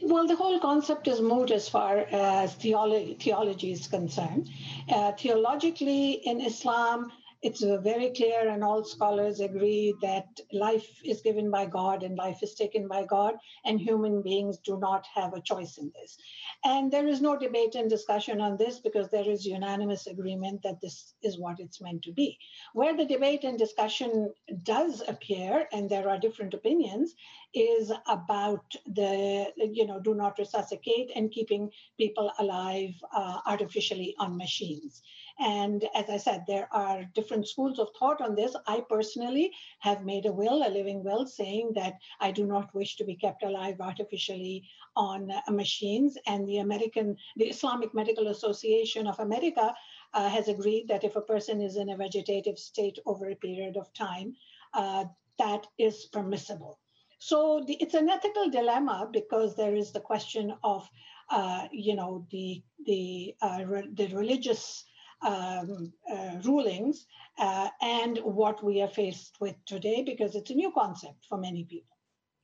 Well, 0.03 0.27
the 0.27 0.35
whole 0.35 0.59
concept 0.59 1.07
is 1.07 1.21
moot 1.21 1.51
as 1.51 1.69
far 1.69 1.99
as 2.11 2.55
theology, 2.55 3.14
theology 3.14 3.73
is 3.73 3.87
concerned. 3.87 4.49
Uh, 4.88 5.12
theologically, 5.12 6.12
in 6.27 6.41
Islam, 6.41 7.12
it's 7.40 7.62
very 7.62 8.11
clear, 8.11 8.48
and 8.48 8.64
all 8.64 8.83
scholars 8.83 9.40
agree 9.40 9.94
that 10.03 10.27
life 10.53 10.88
is 11.05 11.20
given 11.20 11.51
by 11.51 11.66
God 11.66 12.03
and 12.03 12.16
life 12.16 12.42
is 12.42 12.55
taken 12.55 12.88
by 12.88 13.05
God, 13.05 13.35
and 13.64 13.81
human 13.81 14.22
beings 14.22 14.59
do 14.59 14.79
not 14.79 15.07
have 15.14 15.35
a 15.35 15.40
choice 15.40 15.79
in 15.79 15.92
this. 15.94 16.18
And 16.64 16.90
there 16.90 17.07
is 17.07 17.20
no 17.20 17.38
debate 17.38 17.77
and 17.77 17.88
discussion 17.88 18.40
on 18.40 18.57
this 18.57 18.81
because 18.81 19.09
there 19.11 19.29
is 19.29 19.46
unanimous 19.46 20.09
agreement 20.09 20.62
that 20.64 20.81
this 20.81 21.14
is 21.22 21.38
what 21.38 21.61
it's 21.61 21.81
meant 21.81 22.03
to 22.03 22.12
be. 22.12 22.38
Where 22.72 22.96
the 22.96 23.07
debate 23.07 23.44
and 23.44 23.57
discussion 23.57 24.33
does 24.64 25.03
appear, 25.07 25.68
and 25.72 25.88
there 25.88 26.09
are 26.09 26.18
different 26.18 26.55
opinions, 26.55 27.14
is 27.55 27.92
about 28.07 28.64
the, 28.87 29.53
you 29.57 29.87
know, 29.87 30.01
do 30.01 30.14
not 30.14 30.38
resuscitate 30.38 31.12
and 31.14 31.31
keeping 31.31 31.70
people 31.96 32.33
alive 32.38 32.94
uh, 33.14 33.38
artificially 33.46 34.14
on 34.18 34.37
machines. 34.37 35.03
And 35.40 35.85
as 35.94 36.11
I 36.11 36.16
said, 36.16 36.44
there 36.46 36.68
are 36.72 37.05
different 37.14 37.46
schools 37.46 37.79
of 37.79 37.88
thought 37.98 38.20
on 38.20 38.35
this. 38.35 38.57
I 38.66 38.81
personally 38.88 39.53
have 39.81 40.05
made 40.05 40.27
a 40.27 40.33
will, 40.33 40.66
a 40.66 40.70
living 40.70 41.05
will, 41.05 41.27
saying 41.27 41.72
that 41.74 41.94
I 42.20 42.33
do 42.33 42.44
not 42.44 42.74
wish 42.74 42.96
to 42.96 43.05
be 43.05 43.14
kept 43.14 43.44
alive 43.44 43.81
artificially 43.81 44.64
on 44.96 45.31
uh, 45.31 45.51
machines. 45.51 46.18
And 46.27 46.48
the 46.48 46.59
American, 46.59 47.16
the 47.37 47.46
Islamic 47.46 47.94
Medical 47.94 48.29
Association 48.29 49.07
of 49.07 49.20
America 49.20 49.74
uh, 50.14 50.29
has 50.29 50.48
agreed 50.48 50.88
that 50.88 51.05
if 51.05 51.14
a 51.14 51.20
person 51.20 51.61
is 51.61 51.77
in 51.77 51.90
a 51.90 51.96
vegetative 51.96 52.59
state 52.59 52.98
over 53.07 53.31
a 53.31 53.37
period 53.37 53.77
of 53.77 53.92
time, 53.94 54.35
uh, 54.74 55.05
that 55.38 55.66
is 55.79 56.07
permissible. 56.07 56.79
So 57.20 57.64
the, 57.66 57.74
it's 57.74 57.94
an 57.94 58.09
ethical 58.09 58.48
dilemma 58.51 59.09
because 59.12 59.55
there 59.55 59.74
is 59.74 59.92
the 59.92 60.01
question 60.01 60.55
of, 60.62 60.88
uh, 61.31 61.66
you 61.72 61.94
know, 61.94 62.27
the 62.31 62.62
the 62.87 63.35
uh, 63.42 63.64
re- 63.66 63.88
the 63.92 64.07
religious 64.14 64.85
um, 65.23 65.93
uh, 66.11 66.37
rulings 66.45 67.07
uh, 67.39 67.69
and 67.81 68.19
what 68.19 68.63
we 68.63 68.81
are 68.83 68.89
faced 68.89 69.37
with 69.41 69.57
today 69.67 70.03
because 70.05 70.35
it's 70.35 70.51
a 70.51 70.55
new 70.55 70.71
concept 70.73 71.27
for 71.29 71.39
many 71.39 71.65
people. 71.65 71.97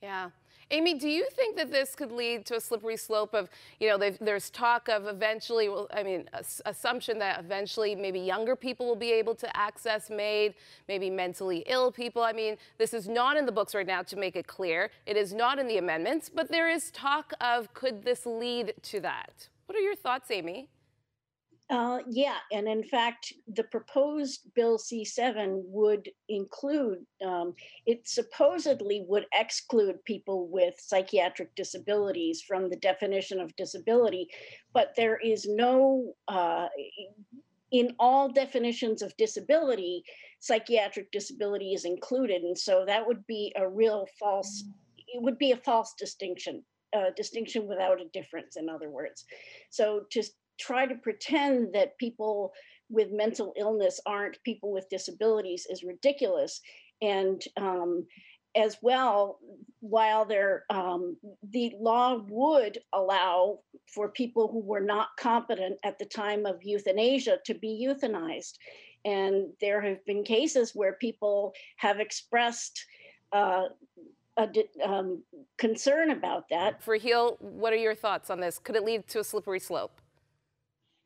Yeah. 0.02 0.30
Amy, 0.70 0.94
do 0.94 1.08
you 1.08 1.26
think 1.30 1.56
that 1.56 1.70
this 1.70 1.94
could 1.94 2.10
lead 2.10 2.46
to 2.46 2.56
a 2.56 2.60
slippery 2.60 2.96
slope 2.96 3.34
of, 3.34 3.48
you 3.80 3.88
know, 3.88 3.98
there's 4.20 4.50
talk 4.50 4.88
of 4.88 5.06
eventually, 5.06 5.68
I 5.92 6.02
mean, 6.02 6.28
assumption 6.64 7.18
that 7.18 7.40
eventually 7.40 7.94
maybe 7.94 8.18
younger 8.18 8.56
people 8.56 8.86
will 8.86 8.96
be 8.96 9.12
able 9.12 9.34
to 9.36 9.56
access 9.56 10.10
MAID, 10.10 10.54
maybe 10.88 11.10
mentally 11.10 11.64
ill 11.66 11.92
people. 11.92 12.22
I 12.22 12.32
mean, 12.32 12.56
this 12.78 12.94
is 12.94 13.08
not 13.08 13.36
in 13.36 13.46
the 13.46 13.52
books 13.52 13.74
right 13.74 13.86
now 13.86 14.02
to 14.02 14.16
make 14.16 14.36
it 14.36 14.46
clear. 14.46 14.90
It 15.06 15.16
is 15.16 15.34
not 15.34 15.58
in 15.58 15.68
the 15.68 15.78
amendments, 15.78 16.30
but 16.34 16.50
there 16.50 16.70
is 16.70 16.90
talk 16.90 17.32
of 17.40 17.72
could 17.74 18.04
this 18.04 18.24
lead 18.24 18.74
to 18.84 19.00
that? 19.00 19.48
What 19.66 19.76
are 19.76 19.82
your 19.82 19.96
thoughts, 19.96 20.30
Amy? 20.30 20.68
Uh, 21.70 22.00
yeah, 22.10 22.36
and 22.52 22.68
in 22.68 22.84
fact, 22.84 23.32
the 23.54 23.64
proposed 23.64 24.52
Bill 24.54 24.76
C7 24.76 25.62
would 25.64 26.10
include, 26.28 26.98
um, 27.24 27.54
it 27.86 28.06
supposedly 28.06 29.04
would 29.08 29.24
exclude 29.32 30.04
people 30.04 30.46
with 30.48 30.74
psychiatric 30.78 31.54
disabilities 31.54 32.42
from 32.42 32.68
the 32.68 32.76
definition 32.76 33.40
of 33.40 33.56
disability, 33.56 34.28
but 34.74 34.92
there 34.94 35.16
is 35.16 35.46
no, 35.48 36.12
uh, 36.28 36.68
in 37.72 37.94
all 37.98 38.28
definitions 38.28 39.00
of 39.00 39.16
disability, 39.16 40.04
psychiatric 40.40 41.10
disability 41.12 41.72
is 41.72 41.86
included. 41.86 42.42
And 42.42 42.58
so 42.58 42.84
that 42.86 43.06
would 43.06 43.26
be 43.26 43.54
a 43.56 43.66
real 43.66 44.06
false, 44.20 44.64
it 45.08 45.22
would 45.22 45.38
be 45.38 45.52
a 45.52 45.56
false 45.56 45.94
distinction. 45.98 46.62
A 46.94 47.10
distinction 47.16 47.66
without 47.66 48.00
a 48.00 48.08
difference, 48.12 48.56
in 48.56 48.68
other 48.68 48.88
words. 48.88 49.24
So 49.70 50.02
to 50.12 50.22
try 50.58 50.86
to 50.86 50.94
pretend 50.94 51.74
that 51.74 51.98
people 51.98 52.52
with 52.90 53.12
mental 53.12 53.52
illness 53.56 54.00
aren't 54.06 54.42
people 54.44 54.72
with 54.72 54.88
disabilities 54.90 55.66
is 55.68 55.82
ridiculous. 55.82 56.60
And 57.02 57.42
um, 57.56 58.06
as 58.56 58.76
well, 58.82 59.38
while 59.80 60.24
there, 60.24 60.64
um, 60.70 61.16
the 61.50 61.72
law 61.80 62.22
would 62.28 62.78
allow 62.92 63.58
for 63.92 64.08
people 64.08 64.48
who 64.48 64.60
were 64.60 64.80
not 64.80 65.08
competent 65.18 65.76
at 65.84 65.98
the 65.98 66.04
time 66.04 66.46
of 66.46 66.62
euthanasia 66.62 67.38
to 67.46 67.54
be 67.54 67.86
euthanized. 67.86 68.54
And 69.04 69.48
there 69.60 69.80
have 69.82 70.04
been 70.06 70.24
cases 70.24 70.72
where 70.74 70.94
people 70.94 71.52
have 71.76 72.00
expressed 72.00 72.84
uh, 73.32 73.64
a 74.36 74.48
um, 74.84 75.22
concern 75.58 76.10
about 76.10 76.48
that. 76.50 76.80
Raheel, 76.86 77.36
what 77.40 77.72
are 77.72 77.76
your 77.76 77.94
thoughts 77.94 78.30
on 78.30 78.40
this? 78.40 78.58
Could 78.58 78.76
it 78.76 78.84
lead 78.84 79.06
to 79.08 79.20
a 79.20 79.24
slippery 79.24 79.60
slope? 79.60 80.00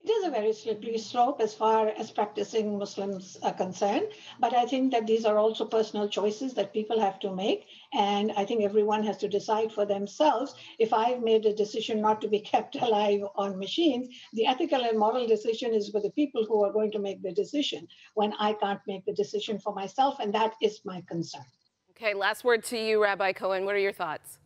It 0.05 0.11
is 0.11 0.27
a 0.27 0.31
very 0.31 0.53
slippery 0.53 0.97
slope 0.97 1.41
as 1.41 1.53
far 1.53 1.89
as 1.89 2.13
practicing 2.13 2.79
Muslims 2.79 3.37
are 3.43 3.53
concerned. 3.53 4.13
But 4.39 4.55
I 4.55 4.65
think 4.65 4.93
that 4.93 5.07
these 5.07 5.25
are 5.25 5.39
also 5.39 5.65
personal 5.65 6.09
choices 6.09 6.55
that 6.55 6.73
people 6.73 7.01
have 7.01 7.19
to 7.21 7.35
make. 7.35 7.67
And 7.93 8.33
I 8.33 8.45
think 8.45 8.63
everyone 8.63 9.03
has 9.05 9.17
to 9.19 9.29
decide 9.29 9.73
for 9.73 9.85
themselves. 9.85 10.55
If 10.79 10.93
I've 10.93 11.23
made 11.23 11.47
a 11.47 11.53
decision 11.53 12.01
not 12.01 12.21
to 12.21 12.29
be 12.29 12.41
kept 12.53 12.77
alive 12.77 13.23
on 13.35 13.59
machines, 13.59 14.09
the 14.33 14.47
ethical 14.47 14.85
and 14.85 14.99
moral 14.99 15.27
decision 15.27 15.75
is 15.75 15.91
for 15.91 16.01
the 16.01 16.11
people 16.13 16.45
who 16.45 16.65
are 16.65 16.73
going 16.73 16.93
to 16.93 17.01
make 17.01 17.23
the 17.23 17.33
decision 17.33 17.87
when 18.15 18.33
I 18.39 18.53
can't 18.53 18.81
make 18.87 19.05
the 19.05 19.15
decision 19.15 19.59
for 19.59 19.75
myself. 19.75 20.21
And 20.21 20.33
that 20.33 20.55
is 20.63 20.81
my 20.85 21.03
concern. 21.09 21.45
Okay, 21.91 22.15
last 22.15 22.45
word 22.45 22.63
to 22.65 22.79
you, 22.79 23.03
Rabbi 23.03 23.33
Cohen. 23.33 23.65
What 23.65 23.75
are 23.75 23.79
your 23.79 23.93
thoughts? 23.93 24.39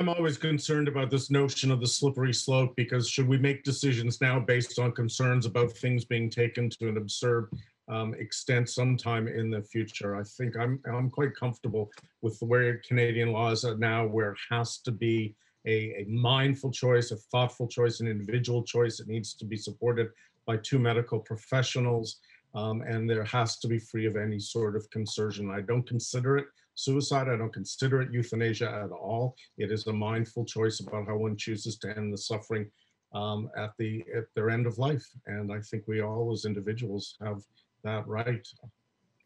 I'm 0.00 0.08
always 0.08 0.36
concerned 0.36 0.88
about 0.88 1.08
this 1.08 1.30
notion 1.30 1.70
of 1.70 1.80
the 1.80 1.86
slippery 1.86 2.34
slope 2.34 2.74
because 2.74 3.08
should 3.08 3.28
we 3.28 3.38
make 3.38 3.62
decisions 3.62 4.20
now 4.20 4.40
based 4.40 4.80
on 4.80 4.90
concerns 4.90 5.46
about 5.46 5.70
things 5.70 6.04
being 6.04 6.28
taken 6.28 6.68
to 6.70 6.88
an 6.88 6.96
absurd 6.96 7.48
um, 7.86 8.12
extent 8.14 8.68
sometime 8.68 9.28
in 9.28 9.50
the 9.50 9.62
future? 9.62 10.16
I 10.16 10.24
think 10.24 10.56
I'm 10.56 10.80
I'm 10.92 11.10
quite 11.10 11.36
comfortable 11.36 11.92
with 12.22 12.36
the 12.40 12.44
way 12.44 12.76
Canadian 12.86 13.30
laws 13.30 13.64
are 13.64 13.76
now, 13.76 14.04
where 14.04 14.32
it 14.32 14.38
has 14.50 14.78
to 14.78 14.90
be 14.90 15.36
a, 15.64 16.02
a 16.02 16.06
mindful 16.08 16.72
choice, 16.72 17.12
a 17.12 17.16
thoughtful 17.16 17.68
choice, 17.68 18.00
an 18.00 18.08
individual 18.08 18.64
choice. 18.64 18.98
It 18.98 19.06
needs 19.06 19.34
to 19.34 19.44
be 19.44 19.56
supported 19.56 20.08
by 20.44 20.56
two 20.56 20.80
medical 20.80 21.20
professionals, 21.20 22.16
um, 22.56 22.82
and 22.82 23.08
there 23.08 23.24
has 23.24 23.58
to 23.60 23.68
be 23.68 23.78
free 23.78 24.06
of 24.06 24.16
any 24.16 24.40
sort 24.40 24.74
of 24.74 24.90
concersion. 24.90 25.52
I 25.52 25.60
don't 25.60 25.86
consider 25.86 26.36
it 26.36 26.46
suicide. 26.74 27.28
I 27.28 27.36
don't 27.36 27.52
consider 27.52 28.02
it 28.02 28.12
euthanasia 28.12 28.68
at 28.84 28.90
all. 28.90 29.36
It 29.58 29.70
is 29.70 29.86
a 29.86 29.92
mindful 29.92 30.44
choice 30.44 30.80
about 30.80 31.06
how 31.06 31.16
one 31.16 31.36
chooses 31.36 31.78
to 31.78 31.96
end 31.96 32.12
the 32.12 32.18
suffering 32.18 32.70
um, 33.14 33.48
at 33.56 33.70
the 33.78 34.04
at 34.16 34.24
their 34.34 34.50
end 34.50 34.66
of 34.66 34.78
life. 34.78 35.06
And 35.26 35.52
I 35.52 35.60
think 35.60 35.84
we 35.86 36.02
all, 36.02 36.32
as 36.32 36.44
individuals, 36.44 37.16
have 37.22 37.42
that 37.84 38.06
right. 38.06 38.46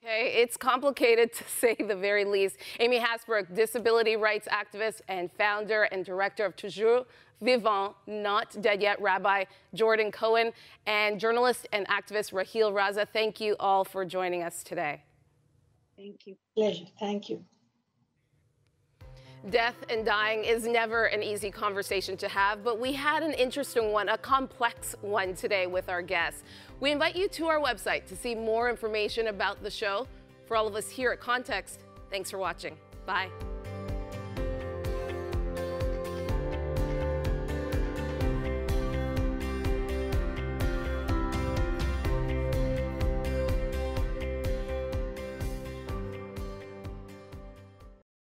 Okay, 0.04 0.34
it's 0.36 0.56
complicated 0.56 1.32
to 1.34 1.44
say 1.44 1.74
the 1.74 1.96
very 1.96 2.24
least. 2.24 2.56
Amy 2.80 2.98
Hasbrouck, 2.98 3.54
disability 3.54 4.16
rights 4.16 4.48
activist 4.48 5.00
and 5.08 5.30
founder 5.32 5.84
and 5.84 6.04
director 6.04 6.44
of 6.44 6.56
Toujours 6.56 7.04
Vivant, 7.40 7.94
Not 8.06 8.60
Dead 8.60 8.82
Yet, 8.82 9.00
Rabbi 9.00 9.44
Jordan 9.74 10.10
Cohen, 10.10 10.52
and 10.86 11.20
journalist 11.20 11.68
and 11.72 11.86
activist 11.88 12.32
Raheel 12.32 12.72
Raza. 12.72 13.06
Thank 13.12 13.40
you 13.40 13.54
all 13.60 13.84
for 13.84 14.04
joining 14.04 14.42
us 14.42 14.62
today. 14.62 15.02
Thank 15.98 16.26
you. 16.26 16.36
Pleasure. 16.56 16.84
Thank 17.00 17.28
you. 17.28 17.44
Death 19.50 19.76
and 19.88 20.04
dying 20.04 20.44
is 20.44 20.66
never 20.66 21.06
an 21.06 21.22
easy 21.22 21.50
conversation 21.50 22.16
to 22.18 22.28
have, 22.28 22.62
but 22.62 22.78
we 22.78 22.92
had 22.92 23.22
an 23.22 23.32
interesting 23.32 23.92
one, 23.92 24.08
a 24.08 24.18
complex 24.18 24.94
one 25.00 25.34
today 25.34 25.66
with 25.66 25.88
our 25.88 26.02
guests. 26.02 26.42
We 26.80 26.92
invite 26.92 27.16
you 27.16 27.28
to 27.28 27.46
our 27.46 27.60
website 27.60 28.06
to 28.06 28.16
see 28.16 28.34
more 28.34 28.70
information 28.70 29.28
about 29.28 29.62
the 29.62 29.70
show. 29.70 30.06
For 30.46 30.56
all 30.56 30.66
of 30.66 30.74
us 30.74 30.88
here 30.88 31.10
at 31.10 31.20
Context, 31.20 31.80
thanks 32.10 32.30
for 32.30 32.38
watching. 32.38 32.76
Bye. 33.06 33.30